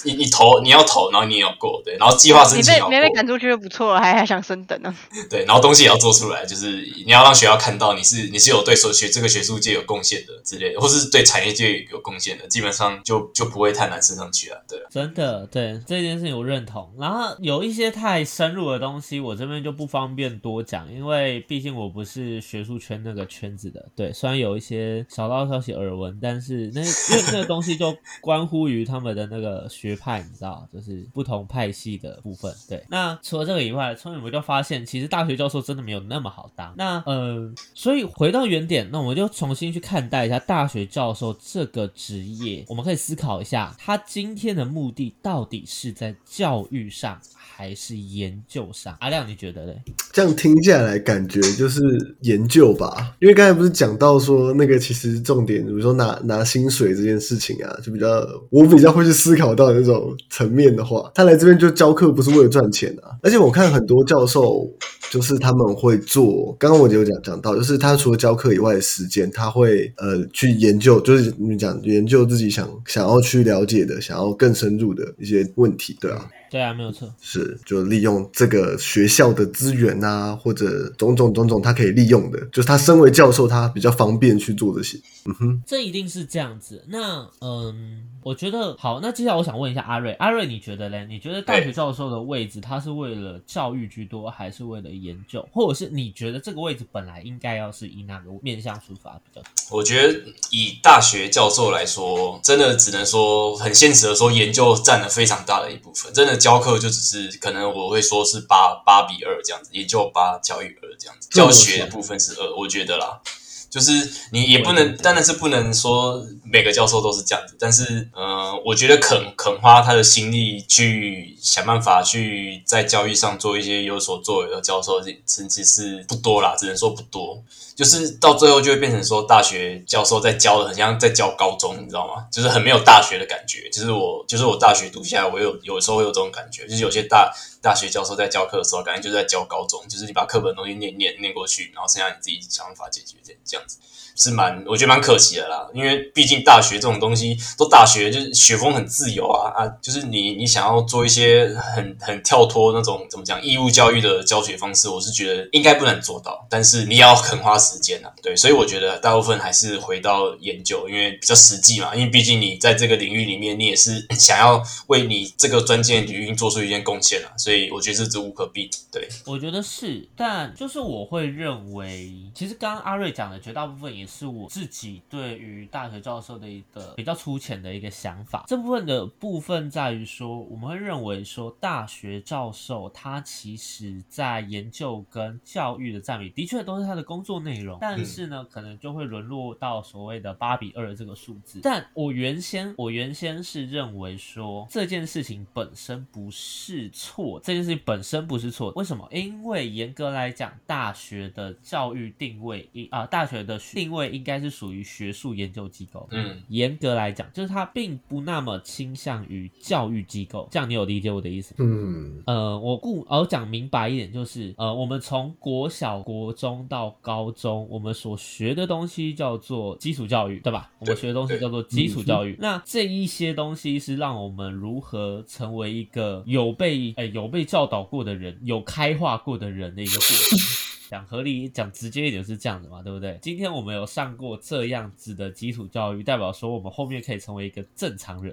[0.04, 4.94] 你你投你要投，然后你也要过，对，然后计划申你请也要被没被，赶出去就不错了，还还想升等呢？
[5.28, 14.84] 对，然后东西也要做出来，就是你要让学校看到你是你是有对所学这个学术界有贡献的之类的，或是对产业界有贡献的，基本上就就不会太难升上去啊，对啊。
[14.90, 16.92] 真的，对这件事情我认同。
[16.98, 23.84] 然后有一些太深入的东西，我这边就不方便多讲，因为毕竟我不是学术圈那个圈子的。
[23.96, 32.54] 对，虽然有一些小道消息耳闻，但是那因为那个东西就关乎于于他们的那个学派，你知道，就是不同派系的部分。
[32.68, 36.74] 对，那除了这个以外，从我们就发现，其实大学教授真的没有那么好当。
[36.76, 47.18] 那呃，所以回到原点，那我们就重新去看待一下大学教授这个职业，我们可以思考一下，他今天的目的到底是在教育上。
[47.56, 49.80] 还是研究上，阿亮你觉得嘞？
[50.12, 51.80] 这样听下来，感觉就是
[52.22, 53.14] 研究吧。
[53.20, 58.08] 因为刚才不是讲到说那个，其实重点，比如说拿拿薪水这件事情啊，就比较
[58.50, 63.16] 我比较会去思考到那种层面的话，他来这边就教课不是为了赚钱啊。
[63.22, 64.68] 而且我看很多教授，
[65.10, 76.28] 就是他们会做，刚刚我有讲讲到，就是他除了教课以外的时间，他会呃去研究，就是你讲研究自己想想要去了解的，想要更深入的一些问题，对啊。
[76.54, 84.96] 对啊，没有错，是就利用这个学校的资源啊，或者种种种种他可以利用的，就是他身为教授，他比较方便去做这些。
[85.26, 86.84] 嗯哼，这一定是这样子。
[86.86, 88.02] 那嗯。
[88.24, 91.06] 我觉得好，那接下来我想问一下阿瑞，阿瑞你觉得嘞？
[91.06, 95.46] 你觉得大学教授的位置，他是为了教育居多，还是为了研究？
[95.52, 99.42] 或者是你觉得这个位置本来应该要是以哪个面向出发比较？
[99.70, 100.18] 我觉得
[100.50, 106.10] 以大学教授来说，真的只能说很现实的说，研究占了非常大的一部分。
[106.14, 113.22] 真的教课就只是可能我会说是八八比二这样子，也就八，教育二这样子，教学的部分是二，我觉得啦。
[113.70, 113.90] 就是
[114.30, 127.42] 你也不能，当然是不能说每个教授都是这样子，但是，呃，我觉得肯肯花他的心力去想办法去在教育上做一些有所作为的教授，甚至是不多啦，只能说不多。
[127.74, 132.24] 就是到最后就会变成说，大学教授在教的很像在教高中，你知道吗？
[132.30, 133.68] 就是很没有大学的感觉。
[133.70, 143.78] 就是我，就是我大学读下来，我有有时候会有这种感觉，就是有些大大学教授在教课的时候，感觉就是在教高中，就是你把课本东西念念念过去，然后剩下你自己想办法解决这这样子。
[144.16, 168.70] 是蛮，我觉得蛮可惜的啦，因为毕竟大学这种东西，都大学就是学风很自由啊啊，就是你你想要做一些很很跳脱那种怎么讲义务教育的教学方式，我是觉得应该不能做到，但是你要肯花时间啊，对，所以我觉得大部分还是回到研究，因为比较实际嘛，因为毕竟你在这个领域里面，你也是 想要为你这个专业领域做出一件贡献啊，所以我觉得这是无可避免。
[168.92, 174.04] 对，我觉得是，但就是我会认为，其实刚刚阿瑞讲的绝大部分也。
[174.06, 178.44] 是我自己对于大学教授的一个比较粗浅的一个想法。
[178.46, 191.60] 这部分的部分在于说，我们会认为说，大学教授他其实在研究跟教育的占比的确都是他的工作内容，但是呢，可能就会沦落到所谓的八比二这个数字。
[191.62, 198.72] 但我原先我原先是认为说，这件事情本身不是错，这件事情本身不是错。
[198.76, 199.06] 为什么？
[199.12, 204.04] 因为严格来讲，大学的教育定位应啊，大学的定位。
[204.14, 206.06] 应该是属于学术研究机构。
[206.12, 210.46] 嗯，严格来讲，就是它并不那么倾向于教育机构。
[210.52, 211.52] 这样你有理解我的意思？
[211.58, 220.70] 嗯，呃，我故而讲明白一点，就是呃，我们从国小、国中到高中，我们所学的东西叫做基础教育，对吧？
[220.78, 222.36] 我们学的东西叫做基础教育。
[222.38, 230.38] 那这一些东西是让我们如何成为一个有被哎有被教导过的人，有开化过的人的一个过程。
[230.90, 233.18] 讲合理，讲直接一点是这样的嘛，对不对？
[233.20, 238.32] 今天我们有上过这样子的基础教育，代表说我们后面可以成为一个正常人，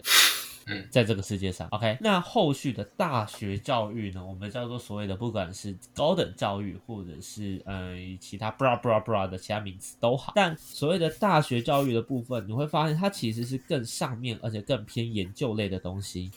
[0.90, 1.98] 在这个世界上，OK。
[2.02, 16.32] 那后续的大学教育呢，我们叫做所谓的，不管是高等教育，或者是嗯其他 bra bra bra 的其他名词都好，但所谓的大学教育的部分，你会发现它其实是更上面，而且更偏研究类的东西。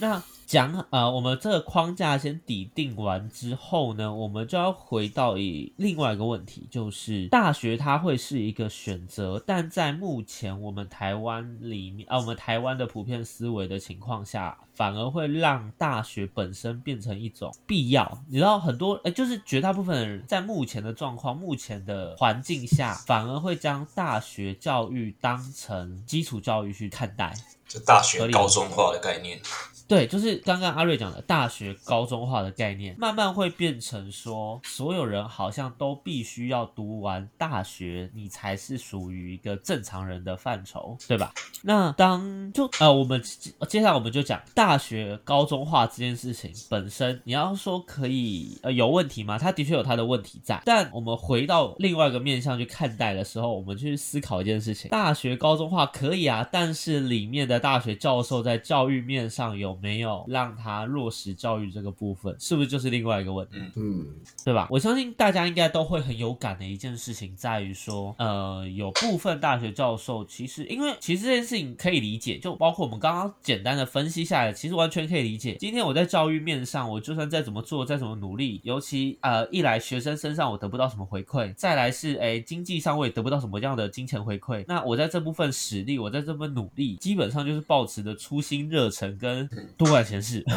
[0.00, 18.18] 那讲呃，我们这个框架先底定完之后呢，我们就要回到以另外一个问题，就是大学它会是一个选择，但在目前我们台湾里面啊，我们台湾的普遍思维的情况下，反而会让大学本身变成一种必要。
[18.26, 27.34] 你知道很多哎，就是绝大部分人在目前的状况、目前的环境下，反而会将大学教育当成基础教育去看待，
[27.68, 29.38] 就大学高中化的概念。
[29.88, 41.32] 对，就是刚刚阿瑞讲的大学高中化的概念，慢慢会变成说，所有人好像都必须要读完大学，你才是属于一个正常人的范畴，对吧？
[41.62, 43.18] 那当就呃，我们
[43.66, 49.38] 接下来我们就讲大学高中化这件事情本身，你要说可以呃有问题吗？
[49.38, 59.77] 它的确有它的问题在，但我们回到另外一个面向去看待的时候，我们去思考一件事情：大学高中化可以啊，但是里面的大学教授在教育面上有。
[59.80, 63.56] 没有让他落实教育这个部分，是不是就是另外一个问题？
[63.76, 64.06] 嗯，
[64.44, 64.66] 对吧？
[64.70, 75.56] 我相信大家应该都会很有感的一件事情，在于说，呃，有部分大学教授其实，因为其实这件事情可以理解，就包括我们刚刚简单的分析下来，其实完全可以理解。
[75.58, 90.44] 今天我在教育面上，我就算再怎么做，再怎么努力，尤其呃，一来学生身上我得不到什么回馈，再来是哎经济上我也得不到什么样的金钱回馈，那我在这部分实力，我在这部分努力，基本上就是抱持的初心、热忱跟多管闲事。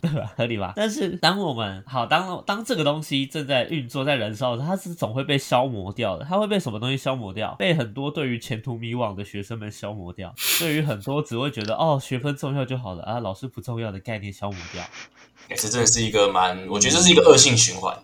[0.00, 0.32] 对吧？
[0.36, 0.72] 合理吧？
[0.76, 6.24] 但是当我们好当当这个东西正在运作、在燃烧的时候，它是总会被消磨掉的。
[6.24, 7.54] 它会被什么东西消磨掉？
[7.54, 10.32] 被很多对于前途迷惘的学生们消磨掉。
[10.60, 14.84] 对于很多只会觉得哦学分重要就好了啊，老师不重要的概念消磨掉。
[15.50, 17.98] 也是真的是一个蛮，我觉得这是一个恶性循环，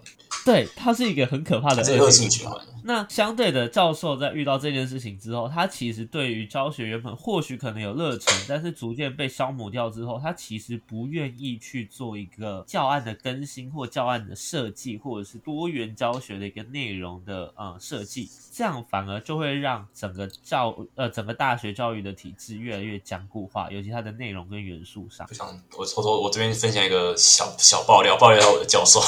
[0.44, 2.58] 对，它是一个很可怕的这个恶性循环。
[2.85, 25.35] 那相对的，教授在遇到这件事情之后，他其实对于教学原本或许可能有热忱，但是逐渐被消磨掉之后，他其实不愿意去做一个教案的更新或教案的设计，或者是多元教学的一个内容的呃设计，这样反而就会让整个教呃整个大学教育的体制越来越僵固化，尤其它的内容跟元素上我。
[25.35, 29.01] 想我偷偷我这边分享一个小小爆料，爆料一下我的教授。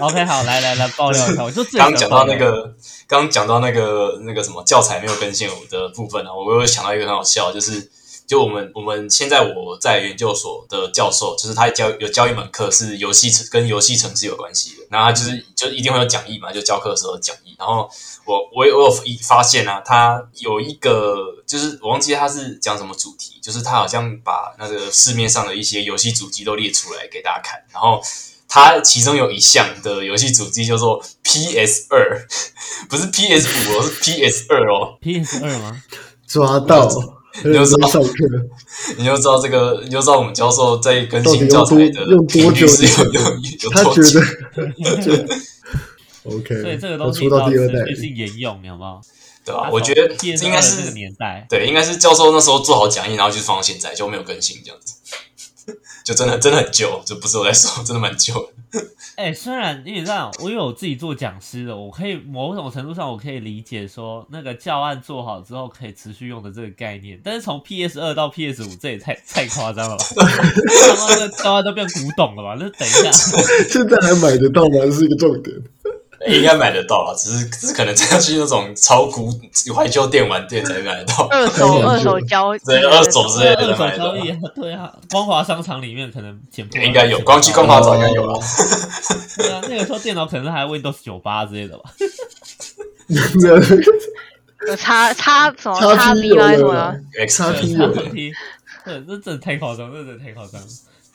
[0.00, 2.75] OK，好，来来来爆料一下，我就最刚讲到那个，
[3.06, 7.90] 刚讲到那个那个什么教材没有更新的部分啊，我又想到一个很好笑，就是
[8.26, 17.88] 就我们我们现在我在研究所的教授，就是他教有教一门课是游戏城跟游戏城市有关系的，然后他就是就一定会有讲义嘛，就教课的时候讲义，然后
[18.24, 28.00] 我我有我有发现啊，他有一个就是我忘记他是讲什么主题，就是他好像把那个市面上的一些游戏主机都列出来给大家看，然后。
[28.48, 32.26] 它其中有一项的游戏主机叫做 PS 二，
[32.88, 34.96] 不是 PS 五哦，是 PS 二哦。
[35.00, 35.82] PS 二吗？
[36.26, 36.88] 抓到，
[37.44, 37.88] 你就知道
[38.96, 43.20] 你就知道这个，你就知道我们教授在更新教材的用多久频率是有有
[43.62, 45.28] 有他觉多久得，觉 得
[46.24, 49.00] OK，所以这个他东西出到第二代是，沿用，有没有？
[49.44, 51.46] 对吧、它我觉得从 PS2 这应该的这个是年代。
[51.48, 54.94] 对，应该是教授那时候做好讲义，然后就放到现在就没有更新这样子，
[56.04, 58.82] 就真的真的很旧，这不是我在说，真的蛮旧的。
[59.16, 70.04] 哎、虽然因为这样，我有自己做讲师的，我可以某种程度上我可以理解说那个教案做好之后可以持续用的这个概念，但是从 PS 二到 PS 五，这也太太夸张了吧？
[70.14, 72.56] 他妈那个教案都变古董了吧？
[72.60, 73.10] 那等一下，
[73.70, 74.90] 现在还买得到吗？
[74.92, 75.56] 是一个重点。
[76.26, 79.30] 应该买得到啦，只是只是可能真要去那种超古
[79.74, 81.28] 怀旧电玩店才买得到。
[81.30, 88.40] 二手二手交对二手之类的二手买得到交易啊，对啊，光华商场里面可能捡破烂应该有，光去光华早应该有了。
[89.36, 91.90] 对啊，那个时候电脑可能还 Windows 九八之类的吧。
[93.08, 93.56] 没有
[94.68, 96.44] 有叉叉什么叉叉 P 吗？
[96.44, 98.12] 还是什么了的？X 叉对 P 差有不对，
[98.84, 100.60] 对，这真的太夸张，这真的太夸张。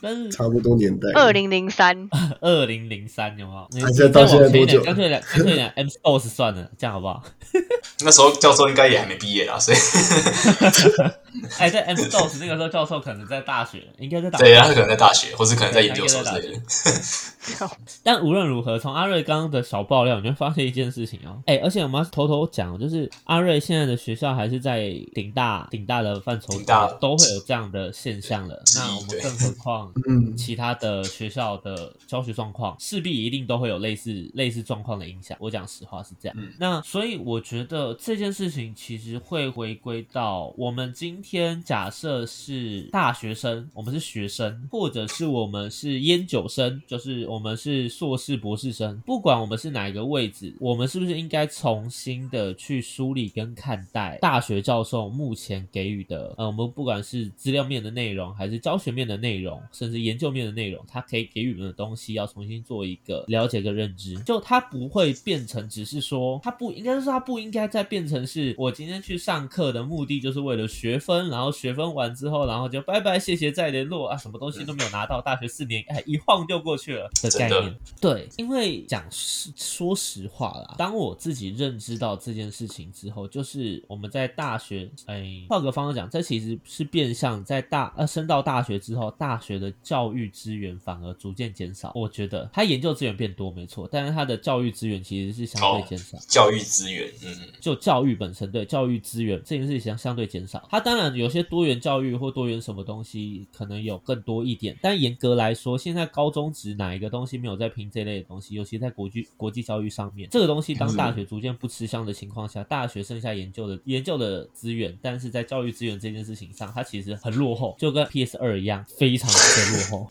[0.02, 1.08] 但是差不多年代。
[1.14, 2.08] 二零零三，
[2.42, 3.68] 二零零三有没有？
[3.70, 7.22] 你啊现在到现在多久干脆两干脆两 M OS 算了，这样好不好？
[8.04, 9.76] 那时候教授应该也还没毕业啦，所以
[11.58, 14.66] 哎，在 M DOS 那个时候，教授可能在大学，应该在大学对，啊。
[14.66, 16.60] 他可能在大学，或是可能在研究所之类的。
[18.04, 21.42] 但无论如何，从阿瑞刚刚的小爆料，你会发现一件事情哦。
[21.46, 28.62] 哎，而且我们要偷偷讲，就是阿瑞现在的学校还是在顶大顶大的范畴大都会有这样的现象了。
[28.76, 35.36] 那我们更何况 嗯，其他的学校的教学状况，势必一定都会有类似类似状况的影响。
[35.40, 36.36] 我讲实话是这样。
[36.38, 77.74] 嗯那所以我觉得这件事情其实会回归到我们今天假设是大学生，我们是学生，或者是我们是研究生，就是我们是硕士、博士生，不管我们是哪一个位置，我们是不是应该重新的去梳理跟看待大学教授目前给予的，呃，我们不管是资料面的内容，还是教学面的内容，甚至研究面的内容，他可以给予我们的东西，要重新做一个了解跟认知，就他不会变成只是说，他不应该是他不应该再变成是我今天去上课的目的就是为了学分，然后学分完之后，然后就拜拜谢谢再联络啊，什么东西都没有拿到，大学四年哎一晃就过去了的概念。
[78.00, 91.90] 对，因为讲实说实话啦，当我自己认知到这件事情之后，就是我们在大学，哎，换个方式讲，这其实是变相在大呃升到大学之后，大学的教育资源反而逐渐减少。
[91.94, 96.18] 我觉得他研究资源变多没错，但是他的教育资源其实是相对减少。
[96.28, 108.54] 教育资源，嗯，就教育本身对教育资源这件事情相相对减少，他当然有些多元教育或多元什么东西可能有更多一点，但严格来说，现在高中职哪一个东西没有在拼这类的东西？
[108.54, 119.36] 尤其在国际国际教育上面，这个东西当大学逐渐不吃香的情况下，大学剩下研究的研究的资源，但是在教育资源这件事情上，它其实很落后，就跟 PS 二一样，非常的
[119.76, 120.08] 落后。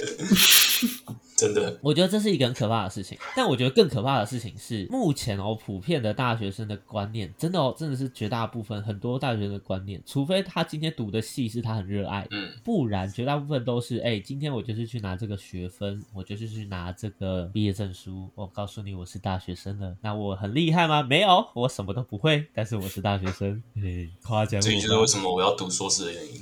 [1.42, 21.02] 真的，我觉得这是一个很可怕的事情，但我觉得更可怕的事情是，目前哦，普遍的大学生的观念，真的哦，真的是绝大部分很多大学生的观念，除非他今天读的系是他很热爱，嗯，不然绝大部分都是，哎，今天我就是去拿这个学分，我就是去拿这个毕业证书，我告诉你我是大学生了，那我很厉害吗？
[21.02, 24.72] 没有，我什么都不会，但是我是大学生，嘿，夸奖我吧。
[24.72, 26.42] 这就是为什么我要读硕士的原因。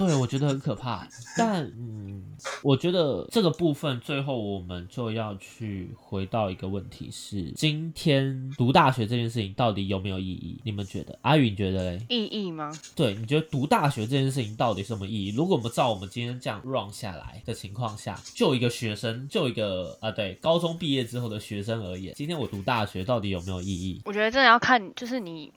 [0.00, 1.06] 对，我觉得很可怕。
[1.36, 2.24] 但嗯，
[2.62, 10.58] 我觉得这个部分最后我们就要去回到一个问题是：今天读大学这件事情到底有没有意义？
[10.64, 11.18] 你们觉得？
[11.20, 12.06] 阿宇，你觉得嘞？
[12.08, 12.72] 意义吗？
[12.96, 15.34] 对，你觉得读大学这件事情到底什么意义？
[15.36, 24.00] 如果我们照我们今天这样 run 下来的情况下，就一个学生，就一个啊，对，高中毕业之后的学生而言，今天我读大学到底有没有意义？
[24.06, 25.52] 我觉得真的要看，就是你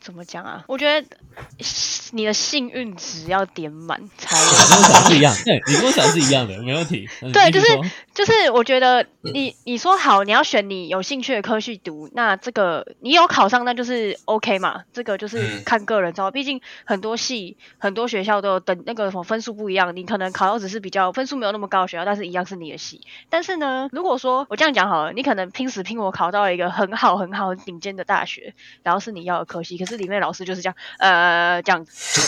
[0.00, 0.64] 怎么讲啊？
[0.68, 1.06] 我觉得
[2.12, 4.44] 你的幸运值要点满才有。
[4.44, 7.08] 你跟我想是一样，对，你跟我想是一样的，没问题。
[7.22, 7.66] 嗯 对就是
[8.14, 14.82] 就是我觉得你你说好，你要选你有兴趣的科系读，那这个你有考上，那就是 OK 嘛。
[14.92, 23.00] 这个就是嗯看个人造，毕竟很多系、很多学校都有等那个什么分数不一样，你可能考到只是比较分数没有那么高的学校，但是一样是你的系。
[23.28, 32.20] 但是呢，如果说我这样讲好了，你可能拼死拼活考到一个很好、很好、很顶尖的大学，然后是你要的科系，可是里面老师就是这样，呃，这样子。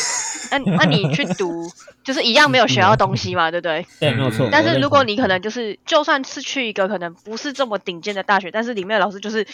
[0.51, 1.71] 那那你去读，
[2.03, 3.87] 就是一样没有学到东西嘛，对不对？
[4.01, 4.49] 对，没有错。
[4.51, 9.47] 但是如果你可能就是，就算是去一个可能不是这么顶尖的大学，但是里面的老师就是，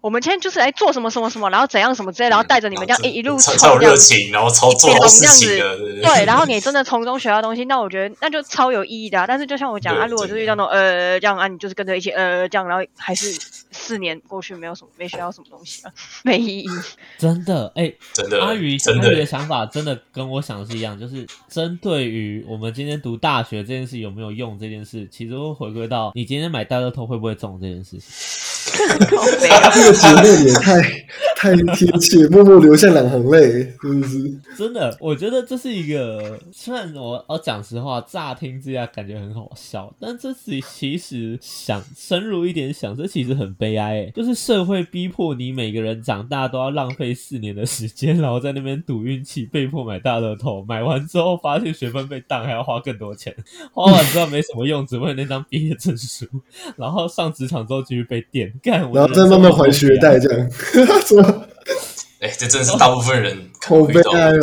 [0.00, 9.26] 我们今天就是来做什么什么什么，然后怎样什么之类，然后带着你们这样一一路超热情，然后超做好事情的，对对对，然后你真的从中学到东西，那我觉得那就超有意义的、啊。
[9.26, 13.38] 但是就像我讲啊，如果就是遇到那种呃这样啊，你就是跟着一起呃这样，然后还是
[13.70, 15.92] 四年过去没有什么没学到什么东西啊，
[16.24, 16.66] 没意义。
[17.18, 28.00] 真的，哎、真的阿宇，真阿宇的的想法真的跟我想的是一样，就是针对于我们今天读大学这件事有没有用这件事，其实会回归到你今天买大乐透会不会中这件事情。
[29.90, 30.82] 个结论也太
[31.36, 34.40] 太贴切，默默流下两行泪，真的是。
[34.56, 53.34] 真的，我觉得这是一个，虽然我我讲实话，乍听之下感觉很好笑，但这是其实想深入一点想，这其实很悲哀诶，就是社会逼迫你每个人长大都要浪费四年的时间，然后在那边赌运气，被迫买大乐透，买完之后发现学分被当，还要花更多钱，
[53.72, 56.26] 花完之后没什么用，只为那张毕业证书，
[56.76, 60.50] 然后上职场之后继续被电，干，我然后再慢慢还学贷，这样，
[61.06, 61.46] 什么
[62.20, 64.40] 哎，这真是大部分人可好悲能遇到的哀哦。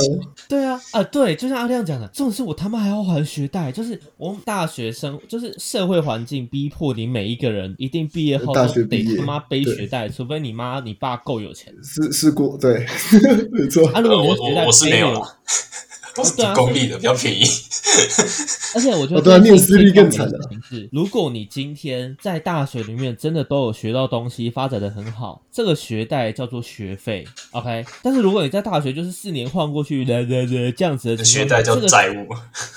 [0.49, 11.71] 对啊，啊对，就像阿亮讲的，这种事我他妈还要还学贷，就是我们大学生，就是社会环境逼迫你每一个人一定毕业后大都学得他妈背对学贷，除非你妈你爸够有钱。
[11.83, 12.83] 是是过对，
[13.51, 13.87] 没错。
[13.89, 15.21] 啊，如果我的学贷我我是没有啦，
[16.17, 17.43] 我是对啊公立的，比较便宜。
[18.75, 20.27] 而且我觉得哦对啊这件事念私立更惨
[20.69, 27.85] 是，如果你今天在大学里面真的都有学到东西，发展的很好，这个学贷叫做学费，OK。
[28.03, 32.27] 但是如果你在大学就是四年换过去，这样子的学，贷叫这个债务，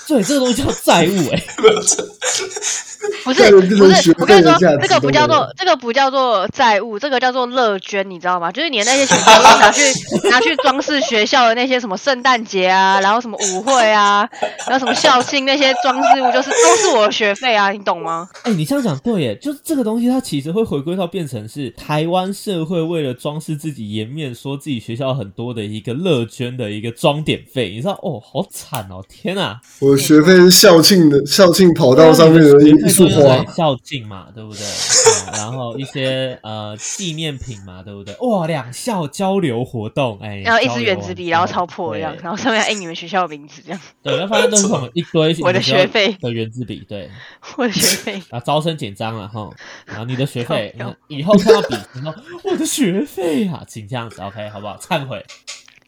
[0.07, 1.43] 对，这个东西叫债务、哎。
[3.23, 8.51] 不是不是，我跟你说这个不叫做这个不叫做债务，这个叫做乐捐，你知道吗？
[8.51, 9.81] 就是你的那些钱都是拿去
[10.29, 14.27] 拿去装饰学校的那些什么圣诞节啊，然后什么舞会啊，
[14.67, 18.27] 然后什么校庆那些装饰物，就是都是我的学费啊，你懂吗？
[18.43, 29.59] 哎、你这样讲对耶，就是这个东西，它其实会回归到变成是台湾社会为了装饰自己颜面，说自己学校很多的一个乐捐的一个装点费，你知道哦，好惨哦，天啊！
[29.79, 34.61] 我的学费是校庆的校庆跑道上面的一一束花，校庆嘛，对不对？
[34.65, 38.15] 嗯 然后一些呃纪念品嘛，对不对？
[38.21, 47.09] 哇，两校交流活动，哎，然后一支圆珠笔，然后超破一样，然后上面还印你们学校的名字这样，对，然后发现都是什么 一堆我的学费的圆珠笔，对，
[47.57, 48.13] 我的学费。
[48.29, 49.49] 然后招生简章了哈，
[49.85, 54.77] 然后你的学费靠腰，以后看到笔，你说我的学费啊，请这样子，OK，好不好？
[54.77, 55.23] 忏悔。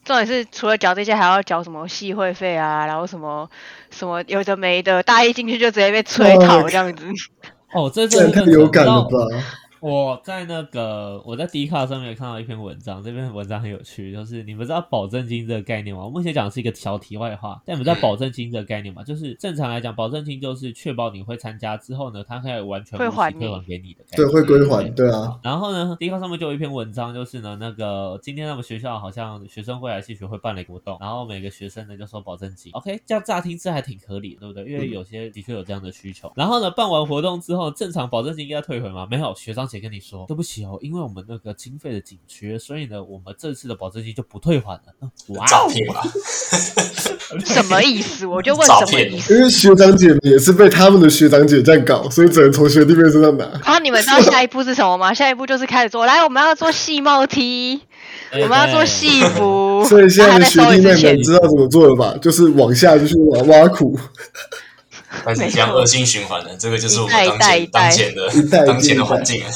[0.04, 3.50] 重点是除了缴这些，还要缴什么系会费啊，然后什么
[3.90, 7.06] 什么有的没的，大一进去就直接被催讨这样子。
[7.74, 9.10] 哦，这这真的样太有感了吧？
[9.84, 16.06] 我在那个我在 D 卡上面有看到一篇文章，这篇文章很有趣，就是你们知道保证金这个概念吗？
[16.06, 19.04] 我目前讲的是一个小题外话，但你们知道保证金这个概念吗？
[19.04, 32.72] 就是正常来讲，保证金就是确保你会参加之后呢，它可以完全无息会还你退还给你的对，会归还，对啊，然后呢，D 卡上面就有一篇文章，就是呢，那个今天他们学校好像学生会还是系学会办了一个活动，然后每个学生呢就收保证金。
[32.72, 34.64] OK，这样乍听这还挺合理，对不对？
[34.64, 36.32] 因为有些的确有这样的需求。
[36.38, 39.06] 然后呢，办完活动之后，正常保证金应该退回吗？
[39.12, 44.84] 没有，学长姐跟你说，对不起哦，因为我们那个经费的紧缺，所以呢，我们这次的保证金就不退还了。
[45.02, 46.04] 嗯哇哦，诈骗吧？
[47.46, 48.28] 什么意思？
[48.28, 49.34] 我就问什么意思？
[49.34, 53.46] 因为学长姐们也是被他们的学长姐这样搞，所以只能从学弟妹身上拿。
[53.66, 55.12] 然后你们知道下一步是什么吗？
[55.14, 57.82] 下一步就是开始做，来，我们要做细帽 T，
[58.32, 62.16] 哎我们要做戏服，所以现在的学弟妹们知道怎么做了吧？
[62.22, 63.98] 就是往下就去挖挖苦，
[65.24, 69.52] 开始这样恶性循环了，这个就是我们当前当前的当前的环境了。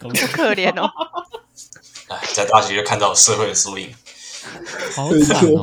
[0.00, 0.90] 好 好可怜哦。
[2.08, 3.88] 哎，在大学就看到社会的缩影。
[4.94, 5.60] 好惨哦！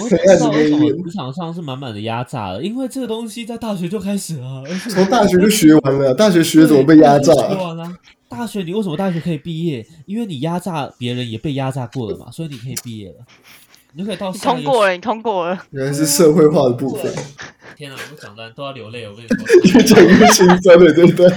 [0.00, 7.32] 我知道为什么职场上是满满的压榨了，因为这个东西在大学就开始了，从大学就学完了，大学学怎么被压榨？
[7.34, 7.92] 对学完了。
[8.28, 9.84] 大学你为什么大学可以毕业？
[10.06, 13.16] 因为你压榨别人也被压榨过了嘛，所以你可以毕业了，
[13.92, 15.66] 你就可以到你下一个通过了，你通过了。
[15.70, 17.12] 原来是社会化的部分，
[17.76, 19.36] 天啊，我讲的都要流泪，我跟你说。
[19.72, 21.28] 越讲越心酸了，对不对？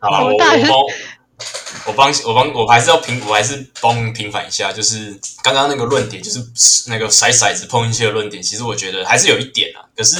[0.00, 0.48] 好了，我我帮
[1.86, 6.40] 我帮我帮我还是要平，我还是帮平反一下，就是刚刚那个论点，就是
[6.88, 9.84] 那个甩骰子碰运气的论点，其实我觉得还是有一点啊。
[9.96, 10.16] 可是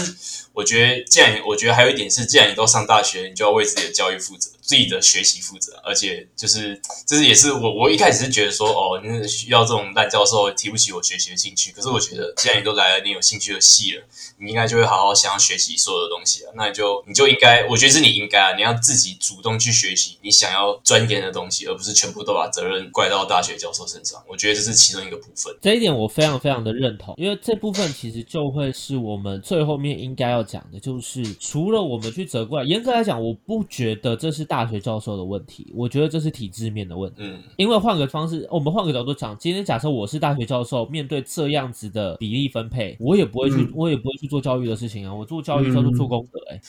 [0.53, 11.73] 我觉得，既然我觉得还有一点是，既然你都上大学，你就要为自己的教育负责，自己的学习负责，而且就是这是也是我我一开始是觉得说，哦，那需要这种烂教授提不起我学习的兴趣。
[11.73, 14.05] 可是我觉得，既然你都来了，你有兴趣的系了，
[14.39, 16.53] 你应该就会好好想要学习所有的东西啊。
[16.55, 24.23] 那你就你就应该，我觉得是你应该啊，你要自己主动去学习你想要钻研的东西，而不是全部都把责任怪到大学教授身上。
[24.29, 25.53] 我觉得这是其中一个部分。
[25.61, 37.23] 这一点我非常非常的认同，因为这部分其实就会是我们最后面应该要讲的，就是除了我们去责怪，严格来讲，我不觉得这是大学教授的问题，我觉得这是体制面的问题。
[37.25, 45.15] 嗯因为换个方式，我们换个角度讲，今天假设我是大学教授，面对这样子的比例分配，我也不会去，嗯我也不会去做教育的事情啊。
[45.15, 46.61] 我做教育叫做做功德、欸，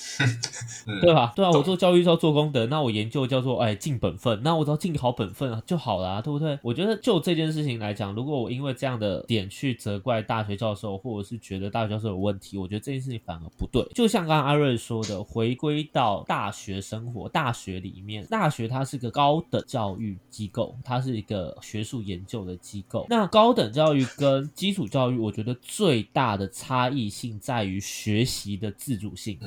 [0.87, 1.31] 嗯，对吧？
[1.35, 6.57] 对啊，我做教育叫做功德，那我研究叫做哎尽本分，那我只要尽好本分啊就好了、啊，对不对？
[6.61, 13.83] 我觉得就这件事情来讲，如果我因为这样的点去责怪大学教授，或者是觉得大学教授有问题，我觉得这件事情反而不对。
[13.93, 23.05] 就像刚刚阿瑞说的，回归到大学生活，大学里面，大学它是个高等教育机构，它是一个学术研究的机构。
[23.09, 29.37] 那高等教育跟基础教育，我觉得最大的差异性在于学习的自主性。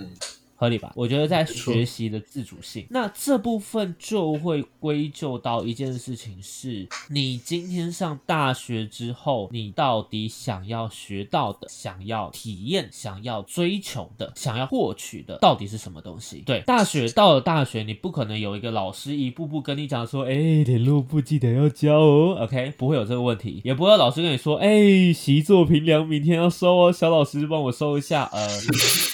[0.65, 0.93] 合理吧？
[0.97, 16.43] 我觉得在学习的自主性，那这部分就会归咎到一件事情是：你今天上大学之后，你到底想要学到的、想要体验、想要追求的、想要获取的，到底是什么东西？
[16.47, 20.33] 对，大学到了大学，你不可能有一个老师一步步跟你讲说，哎，
[20.65, 28.49] 联络簿记得要交哦，OK，不会有这个问题，也不会有老师跟你说，哎，习作评量明天要收哦，小老师帮我收一下，呃，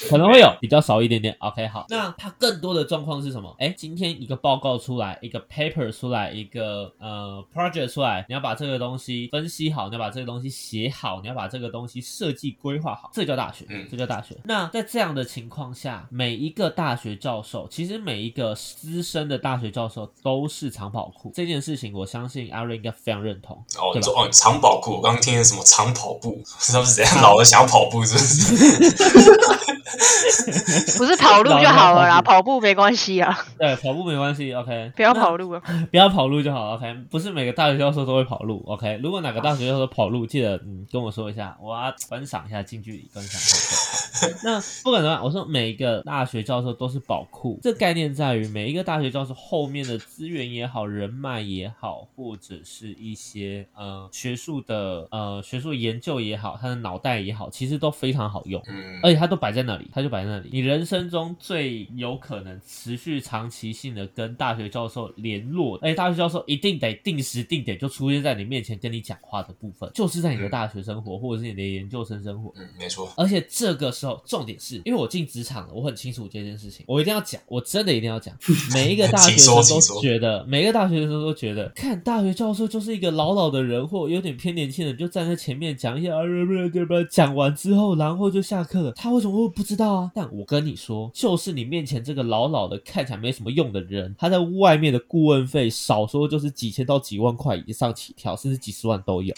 [0.09, 1.37] 可能会有，比较少一点点。
[1.41, 3.55] OK，好，那它更多的状况是什么？
[3.59, 14.37] 哎，今天一个报告出来，一个 paper 出来，一个呃 project 出来，你要把这个东西分析好，你要把这个东西写好，你要把这个东西设计规划好，这叫大学，嗯这叫大学。
[14.45, 23.57] 那在这样的情况下，每一个大学教授，其实每一个资深的大学教授都是长跑裤这件事情，我相信阿瑞应该非常认同。
[23.79, 29.71] 哦，对吧你说哦，长跑裤，我刚刚听的什么长跑步， 是不是怎样老了想要跑步是不是？
[30.99, 35.63] 不是跑路就好了啦，老跑步没关系啊，对，跑步没关系，OK，不要跑路啊。
[35.91, 36.95] 不要跑路就好，OK。
[37.11, 39.01] 不是每个大学教授都会跑路，OK。
[39.03, 44.00] 如果哪个大学教授跑路，记得嗯跟我说一下，我要观赏一下近距离观赏。
[44.45, 58.63] 那不管怎么样，我说每一个大学教授都是宝库，这概念在于每一个大学教授后面的资源也好、人脉也好，或者是一些呃学术的呃学术研究也好，他的脑袋也好，其实都非常好用。
[58.67, 60.51] 嗯而且他都摆在那里，他就摆在那里。
[60.53, 72.53] 你人生中最有可能持续长期性的跟大学教授联络，而且大学教授一定得定时定点就出现在你面前跟你讲话的部分，就是在你的大学生活或者是你的研究生生活。
[72.57, 78.35] 嗯，没错，而且这个时候，重点是因为我进职场了，我很清楚这件事情，我一定要讲，我真的一定要讲。
[78.73, 88.93] 每一个大学 生都觉得，每个大学生都觉得，看大学教授就是一个老老的人，或有点偏年轻人，就站在前面讲一些啊不不不不，讲完之后，然后就下课了。
[88.93, 90.11] 他为什么会不知道啊？
[90.15, 99.35] 但我跟你说，就是你面前这个老老的看起来没什么用的人，他在外面的顾问费少说就是几千到几万块以上起跳，甚至几十万都有。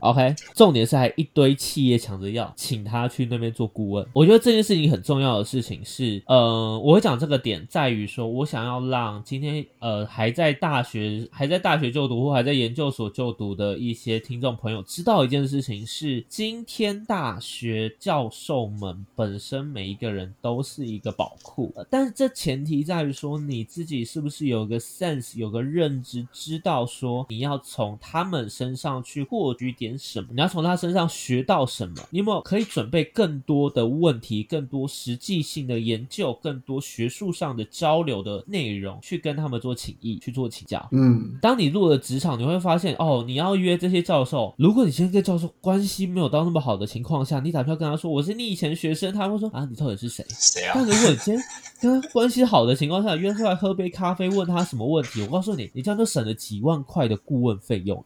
[0.00, 4.06] OK，重点是还一堆企业抢着要请他去那边做顾问。
[4.12, 40.88] 我觉得这件事情很重要的事情是，呃，我会讲这个点在于说，我想要让今天呃还在大学还在大学就读或还在研究所就读的一些听众朋友知道一件事情是，今天大学教授们本身每一个人都是一个宝库，但是这前提在于说你自己是不是有个 sense 有个认知，知道说你要从他们身上去获取点什么，你要从他身上学到什么，你有没有可以准备更多的问题，更多实际性的研究，更多学术上的交流的内容，去跟他们做请益，去做请教。
[40.92, 50.24] 嗯，当你入了职场，你会发现哦，你要约这些教授，如果你现在跟教授关系没有到那么好的情况下，你打票跟他说我是你以前学生，他会说啊你到底是谁？
[50.30, 50.84] 谁啊但？
[50.84, 51.42] 如果你今天
[51.80, 58.02] 跟他关系好的情况下，约出来喝杯咖啡，问他什么问题，我告诉你，你这样就省了几万块的顾问费用。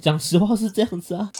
[0.00, 1.30] 讲实话是这样子啊，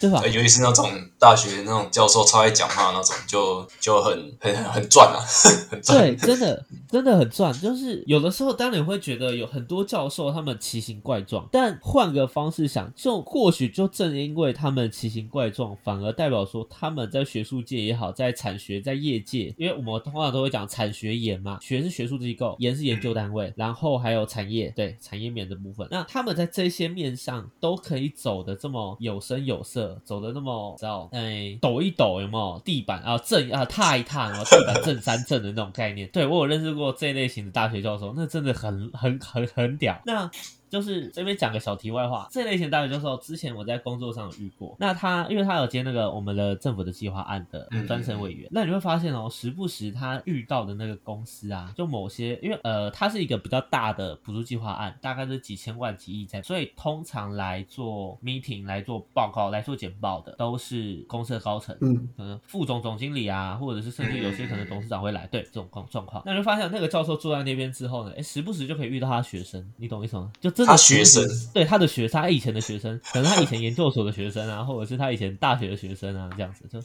[0.00, 0.28] 对吧呃？
[0.28, 5.20] 尤其是那种大学那种教授超爱讲话那种，就就很很很很赚啊，
[5.70, 5.98] 很赚。
[5.98, 7.52] 对，真的真的很赚。
[7.60, 25.86] 就是有的时候，当然会觉得有很多教授他们奇形怪状，但换个方式想，就或许就正因为他们奇形怪状，反而代表说他们在学术界也好，在产学在业界，因为我们通常都会讲产学研嘛，学是学术机构，研是研究单位，然后还有产业，对产业面的部分。
[25.90, 36.08] 那他们在这些面上都可以走的这么有声有色，走的那么知道，哎，抖一抖有没有地板啊震啊踏一踏，然后地板震三震的那种概念。
[36.12, 40.00] 对我有认识过这类型的大学教授，那真的很很很很屌。
[40.04, 40.30] 那
[40.68, 44.76] 就是这边讲个小题外话，这类型大学教授之前我在工作上有遇过。
[44.78, 70.32] 那他因为他有接那个我们的政府的计划案的嗯专审委员，那你会发现哦，时不时他遇到的那个公司啊，就某些因为呃，他是一个比较大的补助计划案，大概是几千万几亿在，所以通常来做 meeting 来做报告来做简报的都是公司的高层，嗯可能副总、总经理啊，或者是甚至有些可能董事长会来，对这种状状况，那你会发现那个教授坐在那边之后呢，哎，时不时就可以遇到他的学生，你懂意思吗？
[70.40, 76.80] 就真的他学生对他的学生，他以前的学生，可能他以前研究所的学生啊， 或者是他以前大学的学生啊，这样子，就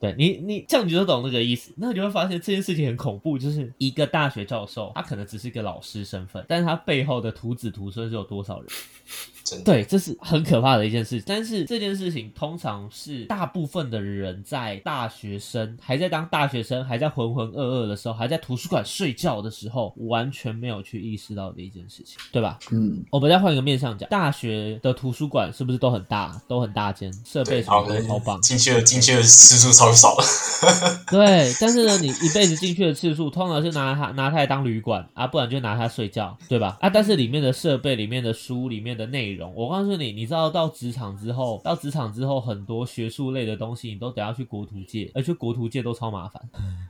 [0.00, 1.72] 对你，你这样你就懂那个意思。
[1.76, 8.68] 那你会发现这件事情很恐怖，就是一个大学教授，他可能只是一个老师身份，但是他背后的徒子徒孙是有多少人？
[9.46, 9.64] 真的。
[9.64, 11.22] 对，这是很可怕的一件事。
[11.24, 22.58] 但是这件事情通常是大部分的人在大学生还在当大学生，还在浑浑噩噩的时候，还在图书馆睡觉的时候，完全没有去意识到的一件事情，对吧？
[22.72, 28.40] 嗯，我们再换一个面向讲，大学的图书馆是不是都很大，都很大间，设备对，什么都超棒？
[28.40, 30.16] 进去的进去的次数超少，
[31.10, 36.76] 对，但是呢，你一辈子进去的次数，通常是拿它拿它来当旅馆啊，不然就拿它睡觉，对吧？
[36.80, 46.42] 啊，但是里面的设备、里面的书、里面的内容，我告诉你，你知道到职场之后，到职场之后，很多学术类的东西，你都得要去国图界，而且国图界都超麻烦。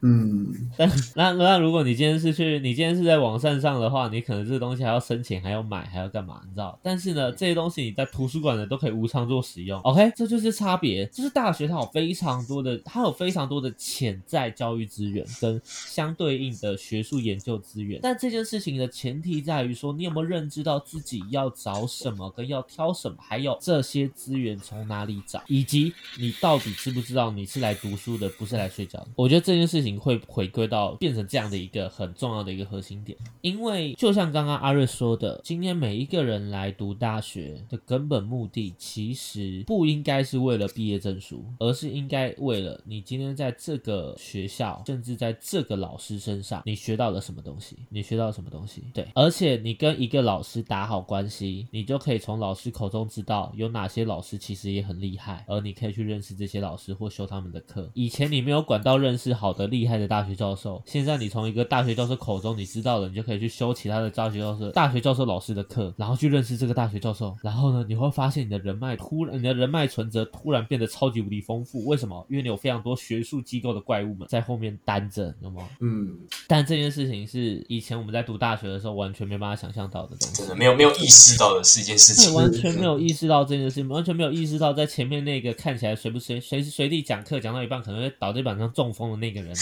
[0.03, 6.41] 嗯，但那那如果你今天是去，你今天是在网站上的话，你可能这个东西还要申请，还要买，还要干嘛？
[6.45, 6.79] 你知道？
[6.83, 9.81] 但是呢，这些东西你在图书馆呢都可以无偿做使用。
[9.81, 11.07] OK，这就是差别。
[11.07, 18.01] 就是大学它有非常多的，它有非常多的潜在教育资源跟相对应的学术研究资源。
[18.03, 29.09] 但这件事情的前提在于说，你有没有认知到自己要找什么，跟要挑什么，还有这些资源从哪里找，以及你到底知不知道你是来读书的，不是来睡觉的。
[29.17, 47.77] 我觉得这件事情会回归到变成这样的一个很重要的一个核心点，因为就像刚刚阿瑞说的，今天每一个人来读大学的根本目的，其实不应该是为了毕业证书，而是应该为了你今天在这个学校，甚至在这个老师身上，你学到了什么东西？
[47.89, 48.83] 你学到了什么东西？
[48.93, 57.89] 对，而且你跟一个老师打好关系，你就可以从老师口中知道有哪些老师其实也很厉害，而你可以去认识这些老师或修他们的课。
[57.95, 67.33] 以前你没有管道认识好的厉害的大学教授，现在你从一个大学教授口中你知道了，你就可以去修其他的大学教授、大学教授老师的课，然后去认识这个大学教授。
[67.45, 71.85] 然后呢，你会发现你的人脉突然，你的人脉存折突然变得超级无敌丰富。
[71.85, 72.27] 为什么？
[72.29, 75.69] 因为你有非常多学术机构的怪物们在后面担着，有吗？
[75.79, 76.19] 嗯，
[76.49, 80.49] 但这件事情是以前我们在读大学的时候完全没办法想象到的东西真。
[80.49, 82.35] 的没有没有意识到的是一件事情。
[82.35, 89.55] 完全没有意识到这件事情，完全没有意识到在前面那个看起来随不随随时随地讲课讲到一半可能会倒在板上中风的那个人，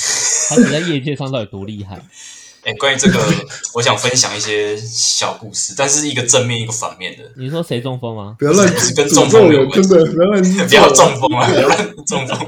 [0.48, 2.00] 他在业界上到底多厉害？
[2.64, 3.18] 哎，关于这个，
[3.74, 7.22] 我想分享一些小故事，但是一个正面一个反面的。
[7.36, 8.36] 你说谁中风吗？
[8.38, 11.46] 不要乱是跟中风有关真的不要乱 不要中风啊！
[11.46, 12.38] 不要乱 中风。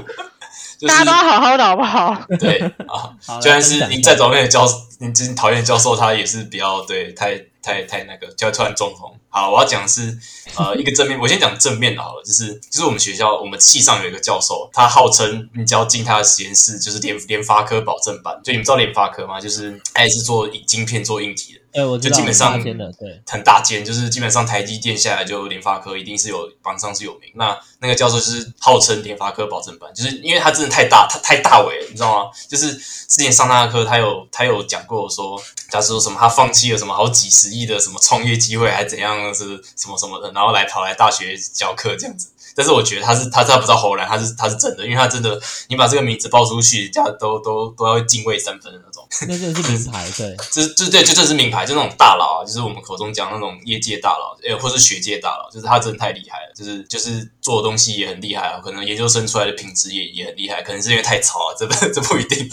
[0.79, 2.25] 就是大家都要好好的好不好？
[2.39, 4.67] 对啊，好就算来分享一下是你再讨厌的教，
[4.99, 9.11] 你就是讨厌教授，他也是比较对太太太那个，就会突然中风。
[9.37, 10.17] 好，我要讲的是
[10.55, 18.39] 呃 一个正面，我先讲正面的好了，就是就是我们学校我们系上有一个教授，他号称你只要进他的实验室，就是联联发科保证班。
[18.43, 19.39] 就你们知道联发科吗？
[19.39, 21.59] 就是他也是做晶片做硬体的。
[21.99, 27.29] 就基本上大间的，对，很大间，就是基本上台积电下来就联发科一定是有榜上是有名。
[27.35, 32.31] 那那个教授就是号称联发科保证班，就是因为他真的太大，他太大伟了，你知道吗？
[32.47, 42.29] 就是之前上他的课，他有他有讲过说，假如说什么他放弃了什么好几十亿的什么创业机会，还怎样是什么什么的，然后来跑来大学教课这样子。
[42.57, 49.07] 但是我觉得他是他他不知道后来他是他是真的，因为他真的你把这个名字报出去，人家都都都要敬畏三分的那种。
[49.27, 62.49] 那真的是名牌， 对，这这对，就这是名牌，就那种大佬啊，就是我们口中讲那种业界大佬，呃，或是学界大佬，就是他真的太厉害了，就是就是做的东西也很厉害啊，可能研究生出来的品质也也很厉害，可能是因为太潮啊，这不 这不一定。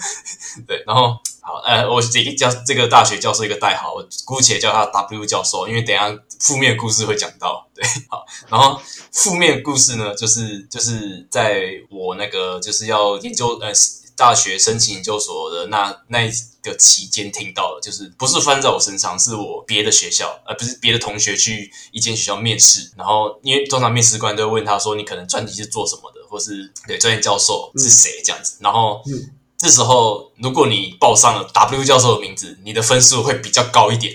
[0.66, 7.68] 对，然后好，呃，我这个教这个大学教授一个代号，我姑且叫他 W 教授，因为等一下负面故事会讲到。
[7.74, 8.80] 对，好，然后
[9.10, 13.72] 负面故事呢，就是就是在我那个就是要研究呃
[14.14, 16.30] 大学申请研究所的那那一
[16.62, 29.02] 个期间听到的，就是不是发生在我身上，是我别的学校，呃，不是别的同学去一间学校面试，然后因为通常面试官都会问他说你可能专题是做什么的，或是对专业教授是谁这样子，然后。
[29.06, 29.28] 嗯
[29.62, 34.12] 这时候，如果你报上了 W 教授的名字，你的分数会比较高一点。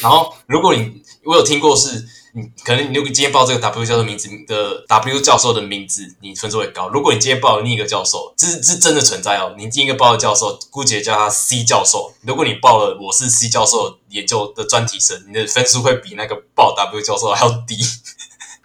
[0.00, 6.88] 然后，如果你我有听过是，你可能你如果今天报这个 W 教授名字的 W 教授的名字，你分数会高。
[6.90, 9.56] 如果你今天报了另一个教授，这是这真的存在哦。
[9.58, 12.14] 你第一个报的教授，姑且叫他 C 教授。
[12.20, 17.74] 如果你报了我是 C 教授研究的专题生，你的分数会比那个报 W 教授还要低。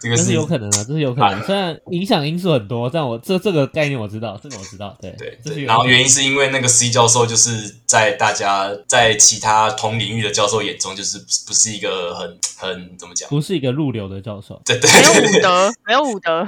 [0.00, 1.42] 这个是是有可能的，这是有可能。
[1.44, 13.28] 虽然影响因素很多，但我这这个概念我知道，这个我知道，对对然后原因是因为那个 C 教授就是在大家在其他同领域的教授眼中，就是不是一个很很怎么讲？
[13.28, 16.46] 不是一个入流的教授，对对没有武德， 没有武德。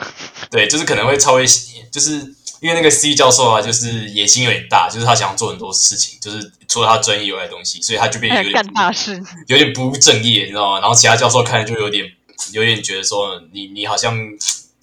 [0.51, 1.45] 对，就是可能会超越，
[1.91, 2.13] 就是
[2.61, 10.81] 因为那个 C 教授啊，就是野心有点大，就是他想要做很多事情，就是除了他专业以外的东西，所以他就变得有点干大事，有点不务正业，你知道吗？
[10.81, 12.07] 然后其他教授看着就有点
[12.53, 14.17] 有点觉得说你你好像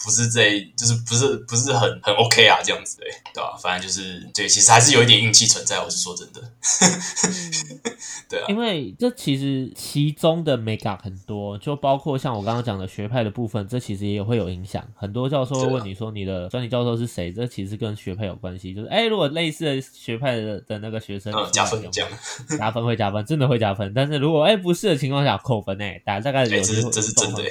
[0.02, 6.40] 不是这，就是不是不是很很 OK 啊，这样子对对吧、反正就是对，其实还是有一点运气存在，我是说真的，
[8.28, 14.82] 对啊，因为这其实其中的 up 很多，就包括像我刚刚讲的学派的部分，这其实也会有影响。
[14.96, 18.72] 很多教授会问你说你的专题教授是谁，这其实跟学派有关系。
[18.74, 22.10] 就是哎，如果类似的学派的的那个学生嗯，加分有这样，
[22.58, 23.92] 加分会加分，真的会加分。
[23.94, 27.42] 但是如果哎不是的情况下扣分哎，大大概有哎这是这是真的。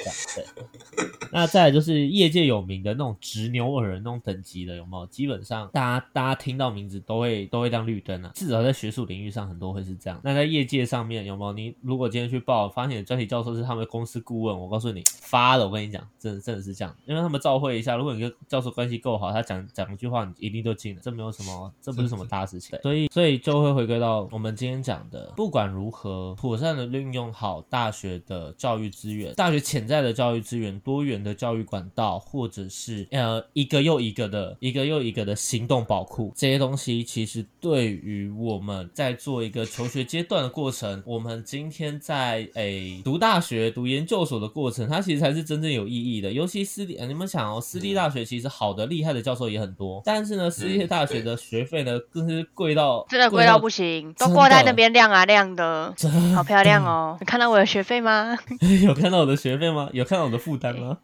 [1.32, 5.06] 那再来就是业界有名的那种直牛耳人那种等级的，有没有？
[5.06, 10.20] 基本上大家大家听到名字都会都会亮绿灯啊，至少在学术领域上很多会是这样。
[10.22, 11.52] 那在业界上面有没有？
[11.52, 22.78] 你如果今天去报，发现专题教授是他们的公司顾问，我告诉你发了，我跟你讲，真的真的是这样，因为他们照会一下，如果你跟教授关系够好，他讲讲一句话，你一定就进了，这没有什么，这不是什么 大事情。
[22.82, 46.32] 所以所以就会回归到我们今天讲的，不管如何，妥善的运用好大学的教育资源，大学潜在的教育资源，多元的教育管道，或者是呃一个又一个的一个又一个的行动宝库，这些东西其实对于我们在做一个求学阶段的过程，我们今天在诶读大学、读研究所的过程，它其实才是真正有意义的。
[46.32, 57.16] 尤其私立，呃你们想哦，私立大学其实好的、厉害的教授也很多，但是呢，私立大学的学费呢更是贵到真的贵到不行，都挂在那边亮啊亮的，真好漂亮哦！
[57.18, 58.38] 你看到我的学费吗？
[58.84, 59.88] 有看到我的学费吗？
[59.92, 60.98] 有看到我的负担吗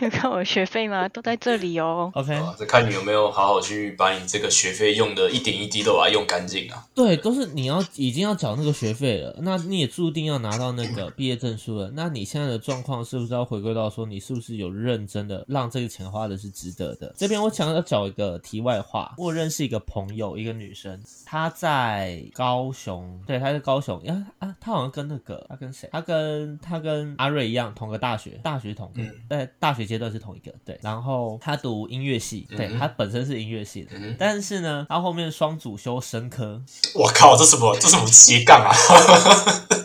[0.00, 1.08] 有看我的学费吗？
[1.08, 2.12] 都在这里哦。
[2.14, 6.86] ？OK，啊这看你有没有好好去把你这个学费用的一点一滴都把它用干净啊。
[6.94, 11.90] 对，都是你要已经要缴那个学费了，那你也注定要拿到那个毕业证书了。
[11.94, 17.14] 那你现在的状况是不是要回归到说，你是不是有认真的让这个钱花的是值得的？
[17.16, 25.88] 这边我想要找一个题外话，我认识一个朋友，一个女生，她在高雄，对，她在高雄，呀啊，她好像跟那个，她跟谁？
[25.92, 30.78] 她跟她跟阿瑞一样，同个大学，大学同个，嗯在大学阶段是同一个，对。
[30.82, 36.62] 然后他读音乐系，对，他本身是音乐系的，但是呢，他后面双主修生科。
[36.94, 38.72] 我靠，这什么这什么斜杠啊？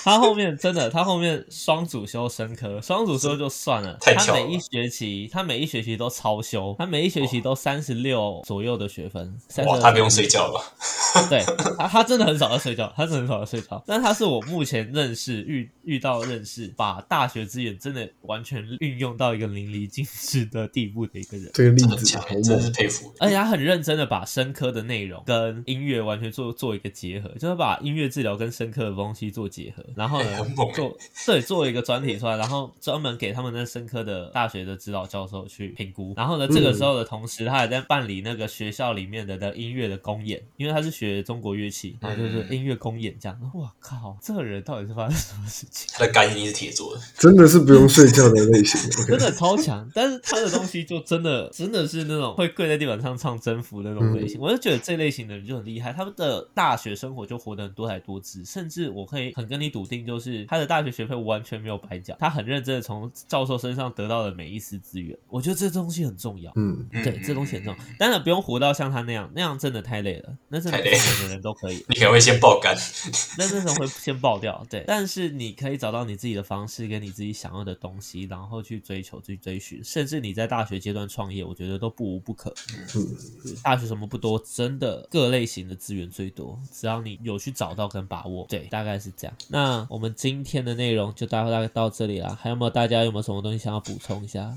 [0.04, 10.60] 他后面真的，他后面双主修生科，双主修就算了，太了他每一学期，他每一学期都超修，他每一学期都三十六左右的学分，哇，32他不用睡觉了。
[11.28, 11.44] 对
[11.76, 13.82] 他，他真的很少在睡觉，他真的很少在睡觉。
[13.86, 21.50] 但他是我目前认识遇遇到认识，把大学资源真的完全运用到一个淋漓尽致的地步的一个人。
[21.52, 23.12] 这个例很子好，强真是，佩服。
[23.18, 36.14] 而且他很认真的把生科的内容跟音乐完全做做一个结合，就是把音乐治疗跟生科的东西做结合，然后呢很猛做对做一个专题出来，然后专门给他们那生科的大学的指导教授去评估。
[36.16, 43.38] 然后呢，这个时候的同时，他还在办理那个学校里面的的音乐的公演，因为他是学中国乐器，然后就是音乐公演这样。
[43.54, 45.88] 哇靠，这个人到底是发生什么事情？
[45.96, 48.90] 他的肝一定是铁做的，真的是不用睡觉的类型。
[49.06, 66.52] 真的超强，但是他的东西就真的真的是那种会跪在地板上唱征服的那种类型，我就觉得这类型的人就很厉害，他们的大学生活就活得很多才多姿，甚至我可以很跟你笃定，就是他的大学学费完全没有白缴，他很认真的从教授身上得到了每一丝资源，我觉得这东西很重要。
[66.56, 71.76] 嗯，对，这东西很重要，当然不用活到像他那样，那样真的太累了，那真的每个人都可以。
[71.88, 72.76] 你可能会先爆肝。
[73.38, 74.84] 那那种会先爆掉，对。
[74.86, 82.52] 但是你可以找到你自己的方式，跟你自己想要的东西，然后去追求、去追寻，甚至你在大学阶段创业，我觉得都不无不可。
[82.94, 83.06] 嗯
[83.62, 89.36] 大学什么不多，真的各类型的资源最多，只要你有去找到跟把握，对，大概是这样。
[89.48, 94.54] 那我们今天的内容就大概到这里了，还有没有大家有没有什么东西想要补充一下？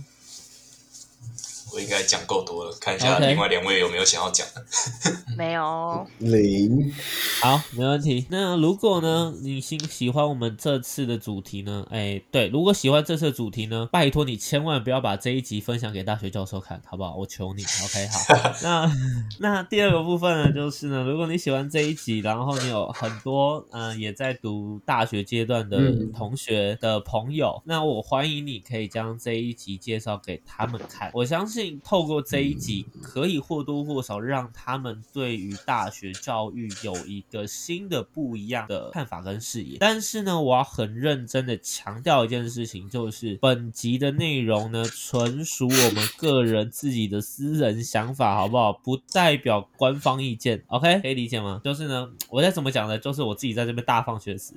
[1.73, 4.63] 我应该讲够多了，看一下 OK 另外两位有没有想要讲的。
[5.35, 6.93] 没有，零，
[7.41, 8.27] 好，没问题。
[8.29, 11.85] 那如果呢，你喜喜欢我们这次的主题呢？
[11.89, 17.15] 哎，对，如果喜欢这次的主题呢，拜托你千万不要把这一集分享给大学教授看，好不好？
[17.15, 17.63] 我求你。
[17.83, 18.53] OK，好。
[18.61, 18.91] 那
[19.39, 31.09] 那第二个部分呢，就是呢，如果你喜欢这一集，然后你有很多嗯、呃也在读大学阶段的嗯同学的朋友，那我欢迎你可以将这一集介绍给他们看。
[31.13, 39.77] 我相信透过这一集，可以或多或少让他们对于大学教育有一个新的不一样的看法跟视野。
[39.79, 48.73] 但是呢，我要很认真的强调一件事情，就是本集的内容呢，纯属我们个人自己的私人想法，好不好？
[48.73, 50.63] 不代表官方意见。
[50.67, 51.61] OK，可以理解吗？
[51.63, 52.97] 就是呢，我在怎么讲呢？
[52.97, 54.53] 就是我自己在这边大放厥词。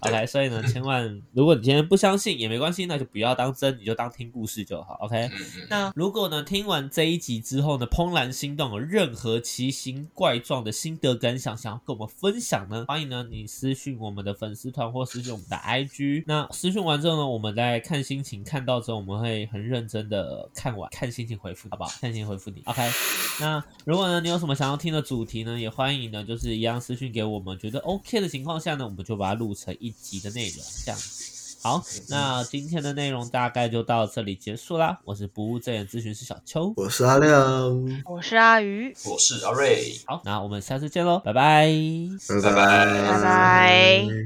[0.00, 4.94] OK，所以呢，千万，如果你今天不相信也没关系，那就不要当真，你就当听故事就好。
[5.00, 5.30] OK，
[5.68, 16.24] 那如果呢，听完这一集之后呢，怦然心动，有任何奇形怪状的心得感想，想要跟我们分享呢，欢迎呢你私讯我们的粉丝团或私讯我们的 IG。
[16.26, 21.90] 那私讯完之后呢，我们再看心情，看到之后我们会很认真的看完，看心情回复，好不好？
[22.00, 22.62] 看心情回复你。
[22.64, 22.90] OK。
[23.40, 31.00] 那如果呢你有什么想要听的主题呢，也欢迎呢就是一样私讯给我们，觉得 OK 的情况下呢，我们就把它录成一集的内容，这样。
[31.60, 34.98] 好，那今天的内容大概就到这里结束啦。
[35.04, 36.72] 我是不务正业咨询师小邱。
[36.76, 39.98] 我是阿亮，我是阿鱼，我是阿瑞。
[40.06, 41.68] 好，那我们下次见喽，拜拜。
[42.28, 44.18] 拜拜拜拜拜。